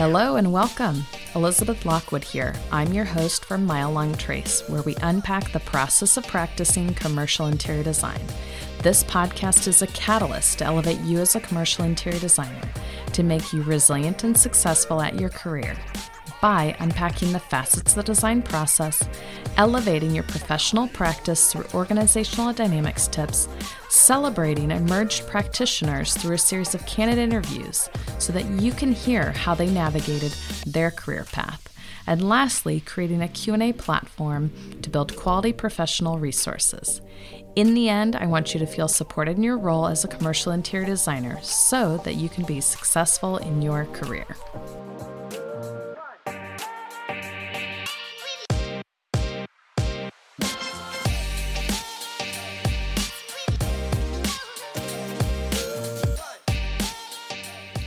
Hello 0.00 0.36
and 0.36 0.50
welcome. 0.50 1.04
Elizabeth 1.34 1.84
Lockwood 1.84 2.24
here. 2.24 2.54
I'm 2.72 2.94
your 2.94 3.04
host 3.04 3.44
for 3.44 3.58
Mile 3.58 3.92
Long 3.92 4.14
Trace, 4.14 4.66
where 4.66 4.80
we 4.80 4.96
unpack 5.02 5.52
the 5.52 5.60
process 5.60 6.16
of 6.16 6.26
practicing 6.26 6.94
commercial 6.94 7.48
interior 7.48 7.82
design. 7.82 8.22
This 8.82 9.04
podcast 9.04 9.68
is 9.68 9.82
a 9.82 9.86
catalyst 9.88 10.60
to 10.60 10.64
elevate 10.64 11.00
you 11.00 11.18
as 11.18 11.36
a 11.36 11.40
commercial 11.40 11.84
interior 11.84 12.18
designer, 12.18 12.66
to 13.12 13.22
make 13.22 13.52
you 13.52 13.60
resilient 13.62 14.24
and 14.24 14.34
successful 14.34 15.02
at 15.02 15.20
your 15.20 15.28
career 15.28 15.76
by 16.40 16.74
unpacking 16.80 17.32
the 17.32 17.38
facets 17.38 17.92
of 17.92 17.96
the 17.96 18.02
design 18.02 18.42
process, 18.42 19.08
elevating 19.56 20.14
your 20.14 20.24
professional 20.24 20.88
practice 20.88 21.52
through 21.52 21.66
organizational 21.74 22.52
dynamics 22.52 23.08
tips, 23.08 23.48
celebrating 23.88 24.70
emerged 24.70 25.26
practitioners 25.26 26.14
through 26.14 26.34
a 26.34 26.38
series 26.38 26.74
of 26.74 26.84
candid 26.86 27.18
interviews 27.18 27.88
so 28.18 28.32
that 28.32 28.46
you 28.46 28.72
can 28.72 28.92
hear 28.92 29.32
how 29.32 29.54
they 29.54 29.68
navigated 29.68 30.32
their 30.66 30.90
career 30.90 31.24
path. 31.32 31.66
And 32.06 32.28
lastly, 32.28 32.80
creating 32.80 33.22
a 33.22 33.28
Q&A 33.28 33.72
platform 33.72 34.50
to 34.82 34.90
build 34.90 35.16
quality 35.16 35.52
professional 35.52 36.18
resources. 36.18 37.00
In 37.56 37.74
the 37.74 37.88
end, 37.88 38.16
I 38.16 38.26
want 38.26 38.54
you 38.54 38.60
to 38.60 38.66
feel 38.66 38.88
supported 38.88 39.36
in 39.36 39.42
your 39.42 39.58
role 39.58 39.86
as 39.86 40.04
a 40.04 40.08
commercial 40.08 40.52
interior 40.52 40.86
designer 40.86 41.38
so 41.42 41.98
that 41.98 42.14
you 42.14 42.28
can 42.28 42.44
be 42.44 42.60
successful 42.60 43.36
in 43.38 43.60
your 43.60 43.84
career. 43.86 44.26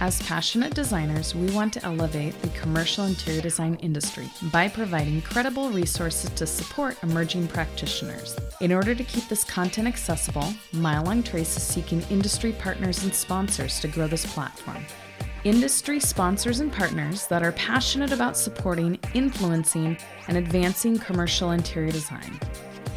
As 0.04 0.22
passionate 0.24 0.74
designers, 0.74 1.34
we 1.34 1.50
want 1.52 1.72
to 1.72 1.86
elevate 1.86 2.38
the 2.42 2.50
commercial 2.50 3.06
interior 3.06 3.40
design 3.40 3.76
industry 3.76 4.30
by 4.52 4.68
providing 4.68 5.22
credible 5.22 5.70
resources 5.70 6.30
to 6.32 6.46
support 6.46 7.02
emerging 7.04 7.48
practitioners. 7.48 8.36
In 8.60 8.74
order 8.74 8.94
to 8.94 9.04
keep 9.06 9.30
this 9.30 9.46
content 9.46 9.88
accessible, 9.88 10.54
Mile 10.74 11.04
Long 11.04 11.24
Trace 11.24 11.56
is 11.56 11.64
seeking 11.64 12.02
industry 12.10 12.52
partners 12.52 13.02
and 13.06 13.16
sponsors 13.16 13.80
to 13.80 13.88
grow 13.88 14.08
this 14.08 14.26
platform. 14.26 14.86
Industry 15.46 16.02
sponsors 16.02 16.60
and 16.60 16.70
partners 16.70 17.26
that 17.28 17.42
are 17.42 17.54
passionate 17.54 18.12
about 18.12 18.36
supporting, 18.36 19.00
influencing, 19.14 19.98
and 20.28 20.36
advancing 20.36 21.00
commercial 21.00 21.52
interior 21.52 21.94
design. 21.94 22.38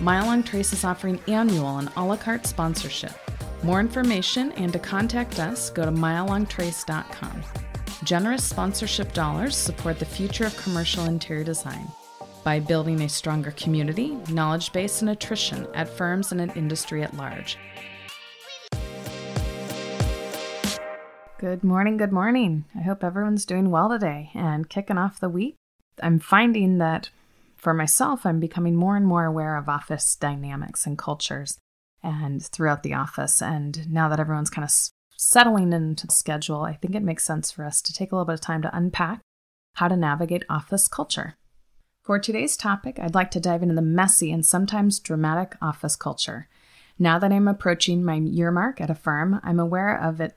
Mile 0.00 0.26
Long 0.26 0.42
Trace 0.42 0.72
is 0.72 0.82
offering 0.82 1.20
annual 1.28 1.78
and 1.78 1.88
a 1.94 2.04
la 2.04 2.16
carte 2.16 2.48
sponsorship. 2.48 3.12
More 3.62 3.80
information 3.80 4.52
and 4.52 4.72
to 4.72 4.78
contact 4.78 5.40
us, 5.40 5.70
go 5.70 5.84
to 5.84 5.90
milelongtrace.com. 5.90 7.42
Generous 8.04 8.44
sponsorship 8.44 9.12
dollars 9.14 9.56
support 9.56 9.98
the 9.98 10.04
future 10.04 10.44
of 10.44 10.56
commercial 10.56 11.04
interior 11.04 11.42
design 11.42 11.90
by 12.44 12.60
building 12.60 13.00
a 13.00 13.08
stronger 13.08 13.50
community, 13.52 14.16
knowledge 14.30 14.72
base, 14.72 15.00
and 15.00 15.10
attrition 15.10 15.66
at 15.74 15.88
firms 15.88 16.30
and 16.30 16.40
at 16.40 16.56
industry 16.56 17.02
at 17.02 17.16
large. 17.16 17.56
Good 21.38 21.64
morning, 21.64 21.96
good 21.96 22.12
morning. 22.12 22.66
I 22.76 22.82
hope 22.82 23.02
everyone's 23.02 23.44
doing 23.44 23.70
well 23.70 23.88
today 23.88 24.30
and 24.34 24.68
kicking 24.68 24.98
off 24.98 25.18
the 25.18 25.28
week. 25.28 25.56
I'm 26.02 26.18
finding 26.18 26.78
that 26.78 27.10
for 27.56 27.74
myself, 27.74 28.24
I'm 28.24 28.38
becoming 28.38 28.76
more 28.76 28.96
and 28.96 29.06
more 29.06 29.24
aware 29.24 29.56
of 29.56 29.68
office 29.68 30.14
dynamics 30.14 30.86
and 30.86 30.96
cultures 30.96 31.58
and 32.06 32.44
throughout 32.44 32.83
the 32.83 32.94
office. 32.94 33.43
And 33.43 33.91
now 33.91 34.09
that 34.09 34.21
everyone's 34.21 34.50
kind 34.50 34.65
of 34.65 34.72
settling 35.17 35.72
into 35.72 36.06
the 36.06 36.12
schedule, 36.12 36.62
I 36.62 36.75
think 36.75 36.94
it 36.94 37.03
makes 37.03 37.25
sense 37.25 37.50
for 37.50 37.65
us 37.65 37.83
to 37.83 37.93
take 37.93 38.12
a 38.12 38.15
little 38.15 38.27
bit 38.27 38.34
of 38.34 38.41
time 38.41 38.62
to 38.62 38.77
unpack 38.77 39.21
how 39.75 39.89
to 39.89 39.97
navigate 39.97 40.44
office 40.49 40.89
culture. 40.89 41.34
For 42.03 42.19
today's 42.19 42.56
topic, 42.56 42.99
I'd 43.00 43.17
like 43.17 43.33
to 43.33 43.41
dive 43.41 43.62
into 43.62 43.75
the 43.75 43.83
messy 43.83 44.31
and 44.31 44.47
sometimes 44.47 45.00
dramatic 45.00 45.56
office 45.61 45.97
culture. 45.97 46.49
Now 46.99 47.19
that 47.19 47.33
I'm 47.33 47.49
approaching 47.49 48.05
my 48.05 48.15
year 48.15 48.53
mark 48.53 48.81
at 48.81 48.91
a 48.91 48.94
firm, 48.94 49.41
I'm 49.43 49.59
aware 49.59 50.00
of 50.00 50.21
it 50.21 50.37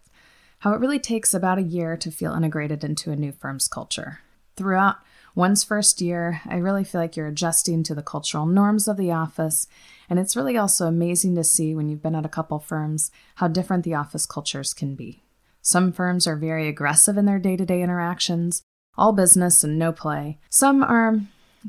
how 0.59 0.74
it 0.74 0.80
really 0.80 1.00
takes 1.00 1.34
about 1.34 1.57
a 1.57 1.63
year 1.63 1.96
to 1.96 2.12
feel 2.12 2.34
integrated 2.34 2.84
into 2.84 3.12
a 3.12 3.16
new 3.16 3.31
firm's 3.31 3.68
culture. 3.68 4.19
Throughout 4.57 4.97
one's 5.35 5.63
first 5.63 6.01
year, 6.01 6.41
I 6.47 6.56
really 6.57 6.84
feel 6.84 7.01
like 7.01 7.16
you're 7.16 7.28
adjusting 7.28 7.84
to 7.84 7.95
the 7.95 8.03
cultural 8.03 8.45
norms 8.45 8.88
of 8.88 8.97
the 8.97 9.12
office 9.12 9.67
and 10.09 10.17
it's 10.17 10.35
really 10.35 10.57
also 10.57 10.88
amazing 10.88 11.35
to 11.35 11.44
see 11.44 11.75
when 11.75 11.88
you've 11.88 12.01
been 12.01 12.16
at 12.16 12.25
a 12.25 12.29
couple 12.29 12.59
firms 12.59 13.12
how 13.35 13.47
different 13.47 13.84
the 13.84 13.94
office 13.94 14.25
cultures 14.25 14.73
can 14.73 14.95
be. 14.95 15.23
Some 15.62 15.91
firms 15.91 16.25
are 16.25 16.35
very 16.35 16.68
aggressive 16.68 17.18
in 17.18 17.25
their 17.25 17.38
day 17.38 17.56
to 17.56 17.66
day 17.66 17.84
interactions, 17.84 18.63
all 18.97 19.13
business 19.13 19.63
and 19.63 19.78
no 19.78 19.91
play. 19.91 20.39
Some 20.50 20.81
are 20.81 21.19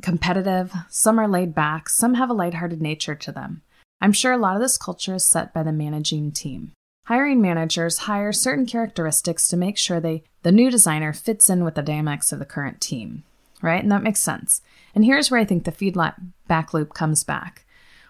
competitive, 0.00 0.72
some 0.88 1.18
are 1.18 1.28
laid 1.28 1.54
back, 1.54 1.88
some 1.88 2.14
have 2.14 2.30
a 2.30 2.34
lighthearted 2.34 2.80
nature 2.80 3.14
to 3.14 3.32
them. 3.32 3.62
I'm 4.00 4.12
sure 4.12 4.32
a 4.32 4.38
lot 4.38 4.56
of 4.56 4.62
this 4.62 4.78
culture 4.78 5.14
is 5.14 5.24
set 5.24 5.52
by 5.52 5.62
the 5.62 5.72
managing 5.72 6.32
team. 6.32 6.72
Hiring 7.06 7.42
managers 7.42 7.98
hire 7.98 8.32
certain 8.32 8.64
characteristics 8.64 9.48
to 9.48 9.56
make 9.56 9.76
sure 9.76 10.00
they 10.00 10.22
the 10.42 10.52
new 10.52 10.70
designer 10.70 11.12
fits 11.12 11.50
in 11.50 11.64
with 11.64 11.74
the 11.74 11.82
dynamics 11.82 12.32
of 12.32 12.38
the 12.38 12.46
current 12.46 12.80
team, 12.80 13.24
right? 13.62 13.82
And 13.82 13.92
that 13.92 14.02
makes 14.02 14.20
sense. 14.20 14.62
And 14.94 15.04
here's 15.04 15.30
where 15.30 15.40
I 15.40 15.44
think 15.44 15.64
the 15.64 15.72
feedback 15.72 16.74
loop 16.74 16.94
comes 16.94 17.24
back 17.24 17.64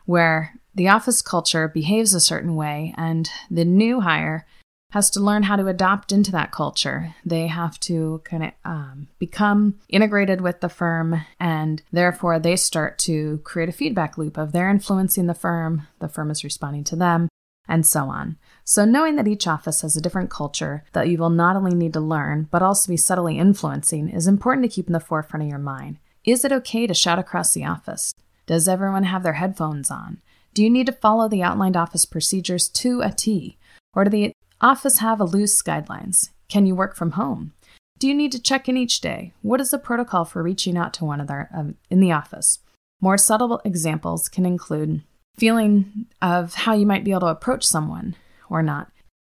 where 0.07 0.55
the 0.75 0.89
office 0.89 1.23
culture 1.23 1.69
behaves 1.69 2.15
a 2.15 2.21
certain 2.21 2.57
way 2.57 2.95
and 2.97 3.31
the 3.51 3.65
new 3.65 4.01
hire 4.01 4.47
has 4.93 5.09
to 5.11 5.21
learn 5.21 5.45
how 5.45 5.57
to 5.57 5.69
adopt 5.69 6.11
into 6.11 6.33
that 6.33 6.51
culture. 6.51 7.15
They 7.25 7.47
have 7.47 7.79
to 7.81 8.21
kind 8.25 8.45
of 8.45 8.51
um, 8.65 9.09
become 9.19 9.77
integrated 9.89 10.41
with 10.41 10.61
the 10.61 10.69
firm, 10.69 11.25
and 11.39 11.81
therefore 11.93 12.41
they 12.41 12.57
start 12.57 12.99
to 12.99 13.39
create 13.45 13.69
a 13.69 13.73
feedback 13.73 14.19
loop 14.19 14.37
of 14.37 14.51
they're 14.51 14.69
influencing 14.69 15.27
the 15.27 15.35
firm, 15.35 15.87
the 16.01 16.09
firm 16.09 16.31
is 16.31 16.43
responding 16.43 16.83
to 16.85 16.97
them, 16.97 17.29
and 17.71 17.87
so 17.87 18.05
on. 18.11 18.37
So, 18.65 18.85
knowing 18.85 19.17
that 19.17 19.29
each 19.29 19.47
office 19.47 19.81
has 19.81 19.97
a 19.97 20.01
different 20.01 20.29
culture 20.31 20.85
that 20.93 21.09
you 21.09 21.17
will 21.17 21.31
not 21.31 21.57
only 21.57 21.75
need 21.75 21.95
to 21.95 22.01
learn, 22.01 22.49
but 22.51 22.63
also 22.63 22.93
be 22.93 22.97
subtly 22.97 23.39
influencing 23.39 24.11
is 24.11 24.27
important 24.27 24.65
to 24.65 24.75
keep 24.75 24.89
in 24.89 24.93
the 24.93 25.01
forefront 25.01 25.45
of 25.45 25.49
your 25.49 25.59
mind. 25.59 25.99
Is 26.25 26.45
it 26.45 26.53
okay 26.53 26.87
to 26.87 26.93
shout 26.93 27.19
across 27.19 27.55
the 27.55 27.65
office? 27.65 28.13
Does 28.47 28.69
everyone 28.69 29.05
have 29.05 29.23
their 29.23 29.35
headphones 29.35 29.91
on? 29.91 30.21
Do 30.53 30.63
you 30.63 30.69
need 30.69 30.87
to 30.87 30.93
follow 30.93 31.29
the 31.29 31.43
outlined 31.43 31.77
office 31.77 32.05
procedures 32.05 32.69
to 32.69 33.01
a 33.01 33.11
T? 33.11 33.57
Or 33.95 34.05
do 34.05 34.11
the 34.11 34.33
office 34.61 34.99
have 34.99 35.21
a 35.21 35.25
loose 35.25 35.63
guidelines? 35.63 36.31
Can 36.49 36.67
you 36.67 36.75
work 36.75 36.97
from 36.97 37.13
home? 37.13 37.53
Do 37.99 38.09
you 38.09 38.15
need 38.15 38.33
to 38.33 38.43
check 38.43 38.69
in 38.69 38.77
each 38.77 39.01
day? 39.01 39.33
What 39.43 39.61
is 39.61 39.71
the 39.71 39.79
protocol 39.79 40.25
for 40.25 40.43
reaching 40.43 40.77
out 40.77 40.93
to 40.95 41.05
one 41.05 41.21
another 41.21 41.49
um, 41.55 41.77
in 41.89 42.01
the 42.01 42.13
office? 42.13 42.59
More 43.01 43.17
subtle 43.17 43.61
examples 43.65 44.29
can 44.29 44.45
include 44.45 45.03
feeling 45.37 46.07
of 46.21 46.55
how 46.55 46.75
you 46.75 46.87
might 46.87 47.05
be 47.05 47.13
able 47.13 47.21
to 47.21 47.27
approach 47.27 47.65
someone 47.65 48.17
or 48.49 48.63
not. 48.63 48.91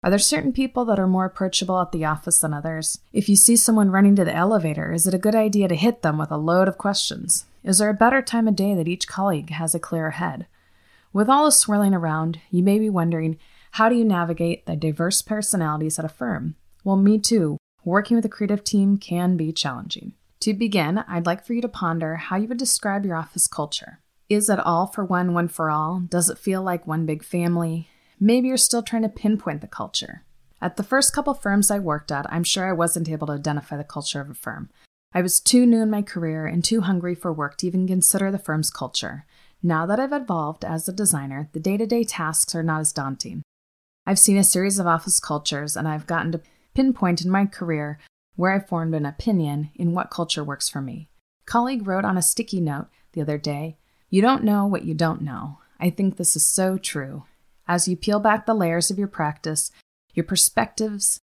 Are 0.03 0.09
there 0.09 0.19
certain 0.19 0.51
people 0.51 0.83
that 0.85 0.99
are 0.99 1.07
more 1.07 1.23
approachable 1.23 1.79
at 1.79 1.93
the 1.93 2.03
office 2.03 2.39
than 2.39 2.53
others? 2.53 2.99
If 3.13 3.29
you 3.29 3.37
see 3.37 3.55
someone 3.55 3.89
running 3.89 4.17
to 4.17 4.25
the 4.25 4.35
elevator, 4.35 4.91
is 4.91 5.07
it 5.07 5.13
a 5.13 5.19
good 5.19 5.35
idea 5.35 5.69
to 5.69 5.75
hit 5.75 6.01
them 6.01 6.17
with 6.17 6.29
a 6.29 6.37
load 6.37 6.67
of 6.67 6.77
questions? 6.77 7.45
Is 7.63 7.77
there 7.77 7.89
a 7.89 7.93
better 7.93 8.21
time 8.21 8.49
of 8.49 8.57
day 8.57 8.75
that 8.75 8.89
each 8.89 9.07
colleague 9.07 9.51
has 9.51 9.73
a 9.73 9.79
clearer 9.79 10.11
head? 10.11 10.47
With 11.13 11.29
all 11.29 11.45
this 11.45 11.57
swirling 11.57 11.93
around, 11.93 12.41
you 12.51 12.63
may 12.63 12.79
be 12.79 12.89
wondering 12.89 13.37
how 13.71 13.87
do 13.87 13.95
you 13.95 14.03
navigate 14.03 14.65
the 14.65 14.75
diverse 14.75 15.21
personalities 15.21 15.97
at 15.97 16.05
a 16.05 16.09
firm? 16.09 16.55
Well, 16.83 16.97
me 16.97 17.17
too. 17.17 17.57
Working 17.85 18.15
with 18.15 18.25
a 18.25 18.29
creative 18.29 18.63
team 18.63 18.97
can 18.97 19.37
be 19.37 19.53
challenging. 19.53 20.13
To 20.41 20.53
begin, 20.53 20.99
I'd 21.07 21.25
like 21.25 21.45
for 21.45 21.53
you 21.53 21.61
to 21.61 21.69
ponder 21.69 22.17
how 22.17 22.35
you 22.35 22.49
would 22.49 22.57
describe 22.57 23.05
your 23.05 23.15
office 23.15 23.47
culture. 23.47 23.99
Is 24.33 24.49
it 24.49 24.59
all 24.59 24.87
for 24.87 25.05
one, 25.05 25.33
one 25.33 25.47
for 25.47 25.69
all? 25.69 25.99
Does 25.99 26.29
it 26.29 26.39
feel 26.39 26.63
like 26.63 26.87
one 26.87 27.05
big 27.05 27.23
family? 27.23 27.87
Maybe 28.19 28.47
you're 28.47 28.57
still 28.57 28.81
trying 28.81 29.03
to 29.03 29.09
pinpoint 29.09 29.61
the 29.61 29.67
culture. 29.67 30.23
At 30.59 30.75
the 30.75 30.83
first 30.83 31.13
couple 31.13 31.33
firms 31.33 31.69
I 31.69 31.77
worked 31.77 32.11
at, 32.11 32.25
I'm 32.33 32.43
sure 32.43 32.67
I 32.67 32.73
wasn't 32.73 33.09
able 33.09 33.27
to 33.27 33.33
identify 33.33 33.77
the 33.77 33.83
culture 33.83 34.21
of 34.21 34.29
a 34.29 34.33
firm. 34.33 34.69
I 35.13 35.21
was 35.21 35.39
too 35.39 35.65
new 35.65 35.81
in 35.81 35.91
my 35.91 36.01
career 36.01 36.47
and 36.47 36.63
too 36.63 36.81
hungry 36.81 37.13
for 37.13 37.31
work 37.31 37.57
to 37.57 37.67
even 37.67 37.85
consider 37.85 38.31
the 38.31 38.39
firm's 38.39 38.71
culture. 38.71 39.25
Now 39.61 39.85
that 39.85 39.99
I've 39.99 40.13
evolved 40.13 40.65
as 40.65 40.87
a 40.87 40.93
designer, 40.93 41.49
the 41.53 41.59
day 41.59 41.77
to 41.77 41.85
day 41.85 42.03
tasks 42.03 42.55
are 42.55 42.63
not 42.63 42.81
as 42.81 42.91
daunting. 42.91 43.43
I've 44.05 44.19
seen 44.19 44.37
a 44.37 44.43
series 44.43 44.79
of 44.79 44.87
office 44.87 45.19
cultures, 45.19 45.77
and 45.77 45.87
I've 45.87 46.07
gotten 46.07 46.31
to 46.31 46.41
pinpoint 46.73 47.21
in 47.21 47.29
my 47.29 47.45
career 47.45 47.99
where 48.35 48.51
I 48.51 48.59
formed 48.59 48.95
an 48.95 49.05
opinion 49.05 49.69
in 49.75 49.93
what 49.93 50.09
culture 50.09 50.43
works 50.43 50.67
for 50.67 50.81
me. 50.81 51.09
A 51.47 51.51
colleague 51.51 51.87
wrote 51.87 52.03
on 52.03 52.17
a 52.17 52.21
sticky 52.23 52.61
note 52.61 52.87
the 53.11 53.21
other 53.21 53.37
day, 53.37 53.77
You 54.13 54.21
don't 54.21 54.43
know 54.43 54.67
what 54.67 54.85
you 54.85 54.93
don't 54.93 55.23
know. 55.23 55.57
I 55.79 55.89
think 55.89 56.17
this 56.17 56.35
is 56.35 56.45
so 56.45 56.77
true. 56.77 57.23
As 57.67 57.87
you 57.87 57.97
peel 57.97 58.19
back 58.19 58.45
the 58.45 58.53
layers 58.53 58.91
of 58.91 58.99
your 58.99 59.07
practice, 59.07 59.71
your 60.13 60.23
perspectives, 60.23 61.17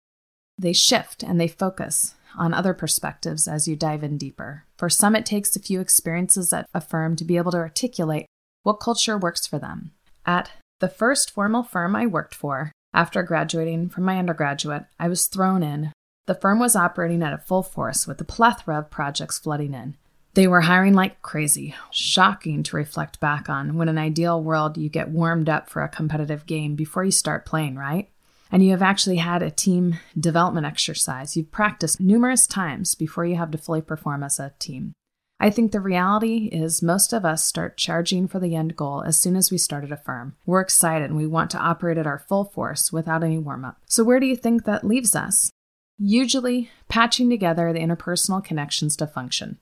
they 0.56 0.72
shift 0.72 1.24
and 1.24 1.40
they 1.40 1.48
focus 1.48 2.14
on 2.38 2.54
other 2.54 2.72
perspectives 2.72 3.48
as 3.48 3.66
you 3.66 3.74
dive 3.74 4.04
in 4.04 4.18
deeper. 4.18 4.66
For 4.76 4.88
some, 4.88 5.16
it 5.16 5.26
takes 5.26 5.56
a 5.56 5.60
few 5.60 5.80
experiences 5.80 6.52
at 6.52 6.68
a 6.72 6.80
firm 6.80 7.16
to 7.16 7.24
be 7.24 7.36
able 7.36 7.50
to 7.50 7.58
articulate 7.58 8.26
what 8.62 8.74
culture 8.74 9.18
works 9.18 9.48
for 9.48 9.58
them. 9.58 9.90
At 10.24 10.52
the 10.78 10.88
first 10.88 11.32
formal 11.32 11.64
firm 11.64 11.96
I 11.96 12.06
worked 12.06 12.36
for, 12.36 12.70
after 12.94 13.24
graduating 13.24 13.88
from 13.88 14.04
my 14.04 14.16
undergraduate, 14.16 14.84
I 14.96 15.08
was 15.08 15.26
thrown 15.26 15.64
in 15.64 15.90
The 16.26 16.36
firm 16.36 16.60
was 16.60 16.76
operating 16.76 17.24
at 17.24 17.32
a 17.32 17.38
full 17.38 17.64
force 17.64 18.06
with 18.06 18.20
a 18.20 18.24
plethora 18.24 18.78
of 18.78 18.90
projects 18.90 19.40
flooding 19.40 19.74
in. 19.74 19.96
They 20.36 20.46
were 20.46 20.60
hiring 20.60 20.92
like 20.92 21.22
crazy. 21.22 21.74
Shocking 21.90 22.62
to 22.64 22.76
reflect 22.76 23.20
back 23.20 23.48
on 23.48 23.78
when 23.78 23.88
in 23.88 23.96
ideal 23.96 24.42
world 24.42 24.76
you 24.76 24.90
get 24.90 25.08
warmed 25.08 25.48
up 25.48 25.70
for 25.70 25.82
a 25.82 25.88
competitive 25.88 26.44
game 26.44 26.74
before 26.74 27.04
you 27.04 27.10
start 27.10 27.46
playing, 27.46 27.76
right? 27.76 28.10
And 28.52 28.62
you 28.62 28.72
have 28.72 28.82
actually 28.82 29.16
had 29.16 29.42
a 29.42 29.50
team 29.50 29.98
development 30.20 30.66
exercise. 30.66 31.38
You've 31.38 31.50
practiced 31.50 32.02
numerous 32.02 32.46
times 32.46 32.94
before 32.94 33.24
you 33.24 33.36
have 33.36 33.50
to 33.52 33.58
fully 33.58 33.80
perform 33.80 34.22
as 34.22 34.38
a 34.38 34.52
team. 34.58 34.92
I 35.40 35.48
think 35.48 35.72
the 35.72 35.80
reality 35.80 36.50
is 36.52 36.82
most 36.82 37.14
of 37.14 37.24
us 37.24 37.42
start 37.42 37.78
charging 37.78 38.28
for 38.28 38.38
the 38.38 38.54
end 38.54 38.76
goal 38.76 39.02
as 39.04 39.18
soon 39.18 39.36
as 39.36 39.50
we 39.50 39.56
started 39.56 39.90
a 39.90 39.96
firm. 39.96 40.36
We're 40.44 40.60
excited 40.60 41.08
and 41.08 41.16
we 41.16 41.26
want 41.26 41.50
to 41.52 41.58
operate 41.58 41.96
at 41.96 42.06
our 42.06 42.18
full 42.18 42.44
force 42.44 42.92
without 42.92 43.24
any 43.24 43.38
warm 43.38 43.64
up. 43.64 43.78
So, 43.86 44.04
where 44.04 44.20
do 44.20 44.26
you 44.26 44.36
think 44.36 44.64
that 44.64 44.84
leaves 44.84 45.16
us? 45.16 45.50
Usually, 45.98 46.70
patching 46.90 47.30
together 47.30 47.72
the 47.72 47.78
interpersonal 47.78 48.44
connections 48.44 48.96
to 48.96 49.06
function. 49.06 49.58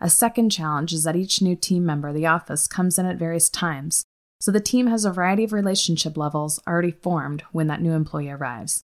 A 0.00 0.10
second 0.10 0.50
challenge 0.50 0.92
is 0.92 1.04
that 1.04 1.16
each 1.16 1.40
new 1.40 1.56
team 1.56 1.86
member 1.86 2.12
the 2.12 2.26
office 2.26 2.66
comes 2.66 2.98
in 2.98 3.06
at 3.06 3.16
various 3.16 3.48
times, 3.48 4.04
so 4.40 4.52
the 4.52 4.60
team 4.60 4.88
has 4.88 5.04
a 5.04 5.12
variety 5.12 5.44
of 5.44 5.52
relationship 5.52 6.16
levels 6.16 6.60
already 6.66 6.90
formed 6.90 7.42
when 7.52 7.66
that 7.68 7.80
new 7.80 7.92
employee 7.92 8.30
arrives, 8.30 8.82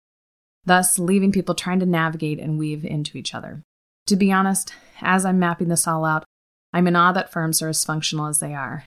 thus 0.66 1.00
leaving 1.00 1.32
people 1.32 1.56
trying 1.56 1.80
to 1.80 1.86
navigate 1.86 2.40
and 2.40 2.60
weave 2.60 2.86
into 2.86 3.18
each 3.18 3.34
other. 3.34 3.64
To 4.08 4.16
be 4.16 4.32
honest, 4.32 4.74
as 5.02 5.26
I'm 5.26 5.40
mapping 5.40 5.68
this 5.68 5.88
all 5.88 6.06
out, 6.06 6.26
I'm 6.72 6.88
in 6.88 6.96
awe 6.96 7.12
that 7.14 7.32
firms 7.32 7.62
are 7.62 7.70
as 7.70 7.84
functional 7.84 8.28
as 8.28 8.40
they 8.40 8.54
are. 8.54 8.86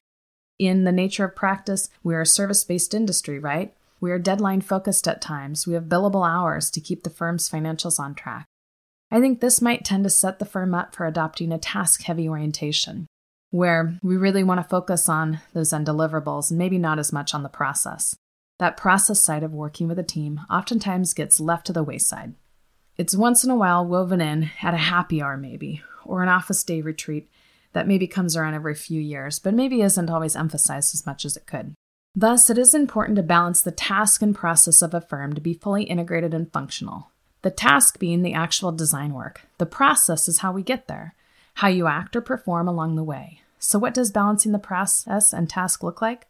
In 0.58 0.84
the 0.84 0.92
nature 0.92 1.24
of 1.24 1.34
practice, 1.34 1.88
we 2.04 2.14
are 2.14 2.20
a 2.20 2.26
service 2.26 2.62
based 2.62 2.94
industry, 2.94 3.38
right? 3.38 3.74
We 4.00 4.12
are 4.12 4.18
deadline 4.18 4.60
focused 4.60 5.08
at 5.08 5.20
times. 5.20 5.66
We 5.66 5.74
have 5.74 5.84
billable 5.84 6.28
hours 6.28 6.70
to 6.72 6.80
keep 6.80 7.02
the 7.02 7.10
firm's 7.10 7.48
financials 7.48 7.98
on 7.98 8.14
track. 8.14 8.46
I 9.12 9.20
think 9.20 9.40
this 9.40 9.60
might 9.60 9.84
tend 9.84 10.04
to 10.04 10.10
set 10.10 10.38
the 10.38 10.46
firm 10.46 10.74
up 10.74 10.94
for 10.94 11.06
adopting 11.06 11.52
a 11.52 11.58
task 11.58 12.04
heavy 12.04 12.26
orientation, 12.26 13.06
where 13.50 13.98
we 14.02 14.16
really 14.16 14.42
want 14.42 14.58
to 14.58 14.66
focus 14.66 15.06
on 15.06 15.40
those 15.52 15.70
end 15.70 15.86
deliverables 15.86 16.48
and 16.48 16.56
maybe 16.58 16.78
not 16.78 16.98
as 16.98 17.12
much 17.12 17.34
on 17.34 17.42
the 17.42 17.50
process. 17.50 18.16
That 18.58 18.78
process 18.78 19.20
side 19.20 19.42
of 19.42 19.52
working 19.52 19.86
with 19.86 19.98
a 19.98 20.02
team 20.02 20.40
oftentimes 20.50 21.12
gets 21.12 21.40
left 21.40 21.66
to 21.66 21.74
the 21.74 21.82
wayside. 21.82 22.32
It's 22.96 23.14
once 23.14 23.44
in 23.44 23.50
a 23.50 23.54
while 23.54 23.84
woven 23.84 24.22
in 24.22 24.48
at 24.62 24.72
a 24.72 24.78
happy 24.78 25.20
hour, 25.20 25.36
maybe, 25.36 25.82
or 26.06 26.22
an 26.22 26.30
office 26.30 26.64
day 26.64 26.80
retreat 26.80 27.28
that 27.74 27.86
maybe 27.86 28.06
comes 28.06 28.34
around 28.34 28.54
every 28.54 28.74
few 28.74 29.00
years, 29.00 29.38
but 29.38 29.52
maybe 29.52 29.82
isn't 29.82 30.08
always 30.08 30.36
emphasized 30.36 30.94
as 30.94 31.04
much 31.04 31.26
as 31.26 31.36
it 31.36 31.46
could. 31.46 31.74
Thus, 32.14 32.48
it 32.48 32.56
is 32.56 32.74
important 32.74 33.16
to 33.16 33.22
balance 33.22 33.60
the 33.60 33.72
task 33.72 34.22
and 34.22 34.34
process 34.34 34.80
of 34.80 34.94
a 34.94 35.02
firm 35.02 35.34
to 35.34 35.40
be 35.42 35.52
fully 35.52 35.82
integrated 35.82 36.32
and 36.32 36.50
functional, 36.50 37.11
the 37.42 37.50
task 37.50 37.98
being 37.98 38.22
the 38.22 38.34
actual 38.34 38.72
design 38.72 39.12
work. 39.12 39.42
The 39.58 39.66
process 39.66 40.28
is 40.28 40.38
how 40.38 40.52
we 40.52 40.62
get 40.62 40.88
there, 40.88 41.14
how 41.54 41.68
you 41.68 41.86
act 41.86 42.16
or 42.16 42.20
perform 42.20 42.68
along 42.68 42.96
the 42.96 43.04
way. 43.04 43.42
So, 43.58 43.78
what 43.78 43.94
does 43.94 44.10
balancing 44.10 44.52
the 44.52 44.58
process 44.58 45.32
and 45.32 45.48
task 45.48 45.82
look 45.82 46.00
like? 46.00 46.26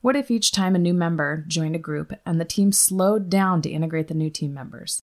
What 0.00 0.16
if 0.16 0.30
each 0.30 0.52
time 0.52 0.74
a 0.74 0.78
new 0.78 0.94
member 0.94 1.44
joined 1.48 1.74
a 1.74 1.78
group 1.78 2.12
and 2.26 2.38
the 2.38 2.44
team 2.44 2.72
slowed 2.72 3.30
down 3.30 3.62
to 3.62 3.70
integrate 3.70 4.08
the 4.08 4.14
new 4.14 4.30
team 4.30 4.52
members? 4.52 5.00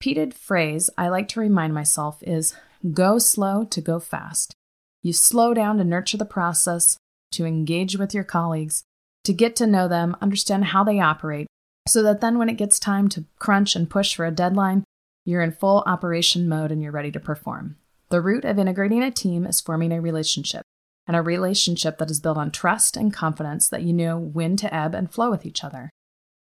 Repeated 0.00 0.34
phrase 0.34 0.90
I 0.98 1.08
like 1.08 1.28
to 1.28 1.40
remind 1.40 1.74
myself 1.74 2.22
is 2.24 2.56
go 2.92 3.18
slow 3.18 3.64
to 3.64 3.80
go 3.80 4.00
fast. 4.00 4.54
You 5.00 5.12
slow 5.12 5.54
down 5.54 5.78
to 5.78 5.84
nurture 5.84 6.16
the 6.16 6.24
process, 6.24 6.96
to 7.32 7.46
engage 7.46 7.96
with 7.96 8.14
your 8.14 8.24
colleagues, 8.24 8.82
to 9.24 9.32
get 9.32 9.54
to 9.56 9.66
know 9.66 9.86
them, 9.86 10.16
understand 10.20 10.66
how 10.66 10.82
they 10.82 10.98
operate, 10.98 11.46
so 11.86 12.02
that 12.02 12.20
then 12.20 12.38
when 12.38 12.48
it 12.48 12.56
gets 12.56 12.78
time 12.78 13.08
to 13.08 13.24
crunch 13.38 13.74
and 13.74 13.90
push 13.90 14.14
for 14.14 14.24
a 14.24 14.30
deadline, 14.30 14.84
you're 15.24 15.42
in 15.42 15.52
full 15.52 15.82
operation 15.86 16.48
mode 16.48 16.72
and 16.72 16.82
you're 16.82 16.92
ready 16.92 17.10
to 17.12 17.20
perform. 17.20 17.76
The 18.08 18.20
root 18.20 18.44
of 18.44 18.58
integrating 18.58 19.02
a 19.02 19.10
team 19.10 19.46
is 19.46 19.60
forming 19.60 19.92
a 19.92 20.00
relationship, 20.00 20.62
and 21.06 21.16
a 21.16 21.22
relationship 21.22 21.98
that 21.98 22.10
is 22.10 22.20
built 22.20 22.36
on 22.36 22.50
trust 22.50 22.96
and 22.96 23.12
confidence 23.12 23.68
that 23.68 23.82
you 23.82 23.92
know 23.92 24.18
when 24.18 24.56
to 24.58 24.74
ebb 24.74 24.94
and 24.94 25.12
flow 25.12 25.30
with 25.30 25.46
each 25.46 25.64
other. 25.64 25.90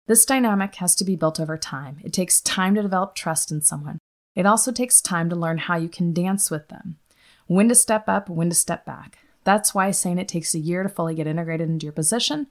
This 0.07 0.25
dynamic 0.25 0.75
has 0.75 0.95
to 0.95 1.06
be 1.06 1.15
built 1.15 1.39
over 1.39 1.57
time. 1.57 2.00
It 2.03 2.13
takes 2.13 2.42
time 2.42 2.75
to 2.75 2.81
develop 2.81 3.13
trust 3.13 3.51
in 3.51 3.62
someone. 3.62 4.00
It 4.35 4.45
also 4.45 4.71
takes 4.71 5.01
time 5.01 5.30
to 5.30 5.35
learn 5.35 5.59
how 5.59 5.77
you 5.77 5.89
can 5.89 6.13
dance 6.13 6.50
with 6.50 6.68
them, 6.69 6.97
when 7.47 7.69
to 7.69 7.75
step 7.75 8.06
up, 8.07 8.30
when 8.30 8.50
to 8.50 8.56
step 8.56 8.85
back. 8.85 9.19
That's 9.44 9.74
why 9.74 9.92
saying 9.92 10.18
it 10.18 10.27
takes 10.27 10.53
a 10.53 10.59
year 10.59 10.83
to 10.83 10.89
fully 10.89 11.15
get 11.15 11.27
integrated 11.27 11.69
into 11.69 11.85
your 11.85 11.94
position 11.94 12.47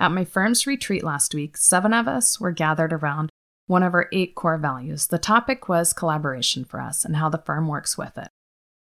at 0.00 0.10
my 0.10 0.24
firm's 0.24 0.66
retreat 0.66 1.04
last 1.04 1.34
week, 1.34 1.58
seven 1.58 1.92
of 1.92 2.08
us 2.08 2.40
were 2.40 2.52
gathered 2.52 2.92
around 2.92 3.30
one 3.66 3.82
of 3.82 3.92
our 3.92 4.08
eight 4.12 4.34
core 4.34 4.56
values. 4.56 5.06
The 5.06 5.18
topic 5.18 5.68
was 5.68 5.92
collaboration 5.92 6.64
for 6.64 6.80
us 6.80 7.04
and 7.04 7.16
how 7.16 7.28
the 7.28 7.38
firm 7.38 7.68
works 7.68 7.98
with 7.98 8.16
it, 8.16 8.28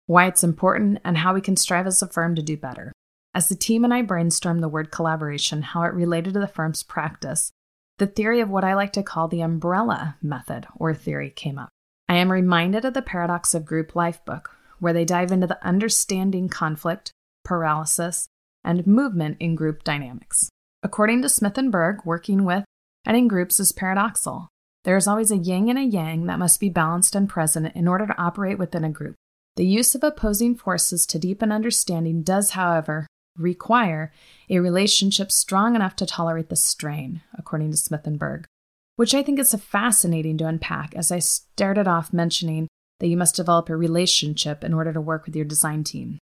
why 0.05 0.27
it's 0.27 0.45
important, 0.45 0.99
and 1.05 1.17
how 1.17 1.33
we 1.33 1.41
can 1.41 1.57
strive 1.57 1.87
as 1.87 2.03
a 2.03 2.07
firm 2.07 2.35
to 2.37 2.43
do 2.43 2.57
better. 2.59 2.93
As 3.35 3.49
the 3.49 3.57
team 3.57 3.83
and 3.83 3.93
I 3.93 4.03
brainstormed 4.03 4.61
the 4.61 4.69
word 4.69 4.91
collaboration, 4.91 5.63
how 5.63 5.83
it 5.85 5.95
related 5.95 6.35
to 6.35 6.41
the 6.41 6.47
firm's 6.47 6.83
practice, 6.83 7.51
the 7.99 8.07
theory 8.07 8.41
of 8.41 8.51
what 8.51 8.65
I 8.65 8.75
like 8.75 8.93
to 8.93 9.03
call 9.03 9.27
the 9.27 9.41
umbrella 9.41 10.17
method 10.23 10.67
or 10.77 10.95
theory 10.95 11.31
came 11.31 11.59
up. 11.59 11.71
I 12.11 12.17
am 12.17 12.31
reminded 12.31 12.85
of 12.85 12.93
the 12.93 13.03
Paradox 13.03 13.55
of 13.55 13.65
Group 13.65 13.97
Life 13.97 14.23
book, 14.27 14.51
where 14.81 14.93
they 14.93 15.07
dive 15.07 15.33
into 15.33 15.47
the 15.47 15.67
understanding 15.67 16.51
conflict, 16.51 17.11
paralysis, 17.43 18.29
and 18.63 18.87
movement 18.87 19.39
in 19.41 19.55
group 19.55 19.83
dynamics. 19.83 20.51
According 20.87 21.23
to 21.23 21.29
Smith 21.29 21.59
and 21.59 21.73
Berg, 21.73 22.03
working 22.05 22.45
with 22.45 22.65
and 23.05 23.17
in 23.17 23.27
groups 23.27 23.59
is 23.59 23.73
paradoxal. 23.73 24.47
There 24.85 24.97
is 24.97 25.09
always 25.09 25.33
a 25.33 25.37
yin 25.37 25.69
and 25.69 25.77
a 25.77 25.83
yang 25.83 26.27
that 26.27 26.39
must 26.39 26.61
be 26.61 26.69
balanced 26.69 27.17
and 27.17 27.29
present 27.29 27.75
in 27.75 27.89
order 27.89 28.07
to 28.07 28.17
operate 28.17 28.57
within 28.57 28.85
a 28.85 28.91
group. 28.91 29.17
The 29.57 29.67
use 29.67 29.97
of 29.97 30.05
opposing 30.05 30.55
forces 30.55 31.05
to 31.07 31.19
deepen 31.19 31.51
understanding 31.51 32.23
does, 32.23 32.51
however, 32.51 33.09
require 33.37 34.13
a 34.49 34.61
relationship 34.61 35.33
strong 35.33 35.75
enough 35.75 35.97
to 35.97 36.07
tolerate 36.07 36.51
the 36.51 36.55
strain, 36.55 37.21
according 37.37 37.73
to 37.73 37.77
Smith 37.77 38.07
and 38.07 38.17
Berg, 38.17 38.47
which 38.95 39.13
I 39.13 39.25
think 39.25 39.41
is 39.41 39.53
fascinating 39.55 40.39
to 40.39 40.47
unpack 40.47 40.95
as 40.95 41.11
I 41.11 41.19
started 41.19 41.89
off 41.89 42.13
mentioning 42.13 42.69
that 43.01 43.09
you 43.09 43.17
must 43.17 43.35
develop 43.35 43.69
a 43.71 43.77
relationship 43.77 44.63
in 44.63 44.73
order 44.73 44.93
to 44.93 45.01
work 45.01 45.27
with 45.27 45.35
your 45.35 45.47
design 45.47 45.83
team. 45.83 46.21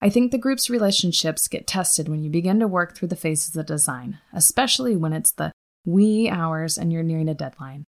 I 0.00 0.10
think 0.10 0.30
the 0.30 0.38
group's 0.38 0.70
relationships 0.70 1.48
get 1.48 1.66
tested 1.66 2.08
when 2.08 2.22
you 2.22 2.30
begin 2.30 2.60
to 2.60 2.68
work 2.68 2.94
through 2.94 3.08
the 3.08 3.16
phases 3.16 3.56
of 3.56 3.66
design, 3.66 4.18
especially 4.32 4.94
when 4.94 5.12
it's 5.12 5.32
the 5.32 5.52
wee 5.84 6.28
hours 6.28 6.78
and 6.78 6.92
you're 6.92 7.02
nearing 7.02 7.28
a 7.28 7.34
deadline. 7.34 7.84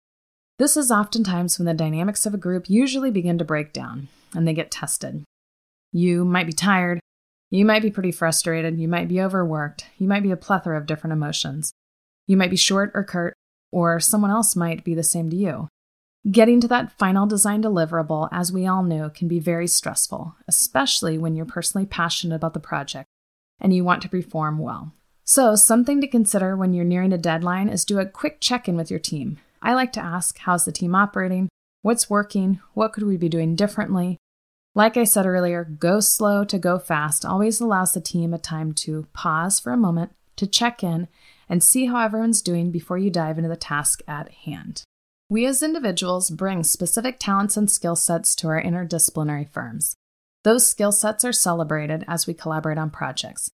This 0.58 0.76
is 0.76 0.90
oftentimes 0.90 1.58
when 1.58 1.66
the 1.66 1.74
dynamics 1.74 2.24
of 2.24 2.34
a 2.34 2.38
group 2.38 2.70
usually 2.70 3.10
begin 3.10 3.38
to 3.38 3.44
break 3.44 3.72
down 3.72 4.08
and 4.34 4.48
they 4.48 4.54
get 4.54 4.70
tested. 4.70 5.22
You 5.92 6.24
might 6.24 6.46
be 6.46 6.52
tired, 6.52 7.00
you 7.50 7.64
might 7.64 7.82
be 7.82 7.90
pretty 7.90 8.12
frustrated, 8.12 8.78
you 8.78 8.88
might 8.88 9.08
be 9.08 9.20
overworked, 9.20 9.84
you 9.98 10.08
might 10.08 10.22
be 10.22 10.30
a 10.30 10.36
plethora 10.36 10.78
of 10.78 10.86
different 10.86 11.12
emotions. 11.12 11.72
You 12.26 12.36
might 12.36 12.50
be 12.50 12.56
short 12.56 12.90
or 12.94 13.04
curt, 13.04 13.34
or 13.72 14.00
someone 14.00 14.30
else 14.30 14.54
might 14.54 14.84
be 14.84 14.94
the 14.94 15.02
same 15.02 15.30
to 15.30 15.36
you. 15.36 15.68
Getting 16.30 16.60
to 16.60 16.68
that 16.68 16.92
final 16.98 17.26
design 17.26 17.62
deliverable, 17.62 18.28
as 18.32 18.52
we 18.52 18.66
all 18.66 18.82
know, 18.82 19.08
can 19.08 19.28
be 19.28 19.38
very 19.38 19.66
stressful, 19.66 20.34
especially 20.48 21.16
when 21.16 21.36
you're 21.36 21.46
personally 21.46 21.86
passionate 21.86 22.34
about 22.34 22.54
the 22.54 22.60
project 22.60 23.06
and 23.60 23.72
you 23.72 23.84
want 23.84 24.02
to 24.02 24.08
perform 24.08 24.58
well. 24.58 24.92
So, 25.24 25.54
something 25.54 26.00
to 26.00 26.08
consider 26.08 26.56
when 26.56 26.72
you're 26.72 26.84
nearing 26.84 27.12
a 27.12 27.18
deadline 27.18 27.68
is 27.68 27.84
do 27.84 27.98
a 27.98 28.06
quick 28.06 28.40
check 28.40 28.68
in 28.68 28.76
with 28.76 28.90
your 28.90 29.00
team. 29.00 29.38
I 29.62 29.74
like 29.74 29.92
to 29.92 30.00
ask, 30.00 30.38
how's 30.38 30.64
the 30.64 30.72
team 30.72 30.94
operating? 30.94 31.48
What's 31.82 32.10
working? 32.10 32.60
What 32.74 32.92
could 32.92 33.04
we 33.04 33.16
be 33.16 33.28
doing 33.28 33.54
differently? 33.54 34.18
Like 34.74 34.96
I 34.96 35.04
said 35.04 35.26
earlier, 35.26 35.64
go 35.64 36.00
slow 36.00 36.44
to 36.44 36.58
go 36.58 36.78
fast 36.78 37.24
always 37.24 37.60
allows 37.60 37.92
the 37.92 38.00
team 38.00 38.34
a 38.34 38.38
time 38.38 38.72
to 38.74 39.06
pause 39.12 39.60
for 39.60 39.72
a 39.72 39.76
moment, 39.76 40.12
to 40.36 40.46
check 40.46 40.82
in, 40.82 41.08
and 41.48 41.62
see 41.62 41.86
how 41.86 41.98
everyone's 42.00 42.42
doing 42.42 42.70
before 42.70 42.98
you 42.98 43.10
dive 43.10 43.38
into 43.38 43.48
the 43.48 43.56
task 43.56 44.02
at 44.06 44.30
hand. 44.30 44.84
We 45.30 45.44
as 45.44 45.62
individuals 45.62 46.30
bring 46.30 46.64
specific 46.64 47.18
talents 47.18 47.58
and 47.58 47.70
skill 47.70 47.96
sets 47.96 48.34
to 48.36 48.48
our 48.48 48.62
interdisciplinary 48.62 49.46
firms. 49.46 49.94
Those 50.42 50.66
skill 50.66 50.90
sets 50.90 51.22
are 51.22 51.34
celebrated 51.34 52.02
as 52.08 52.26
we 52.26 52.32
collaborate 52.32 52.78
on 52.78 52.88
projects. 52.88 53.50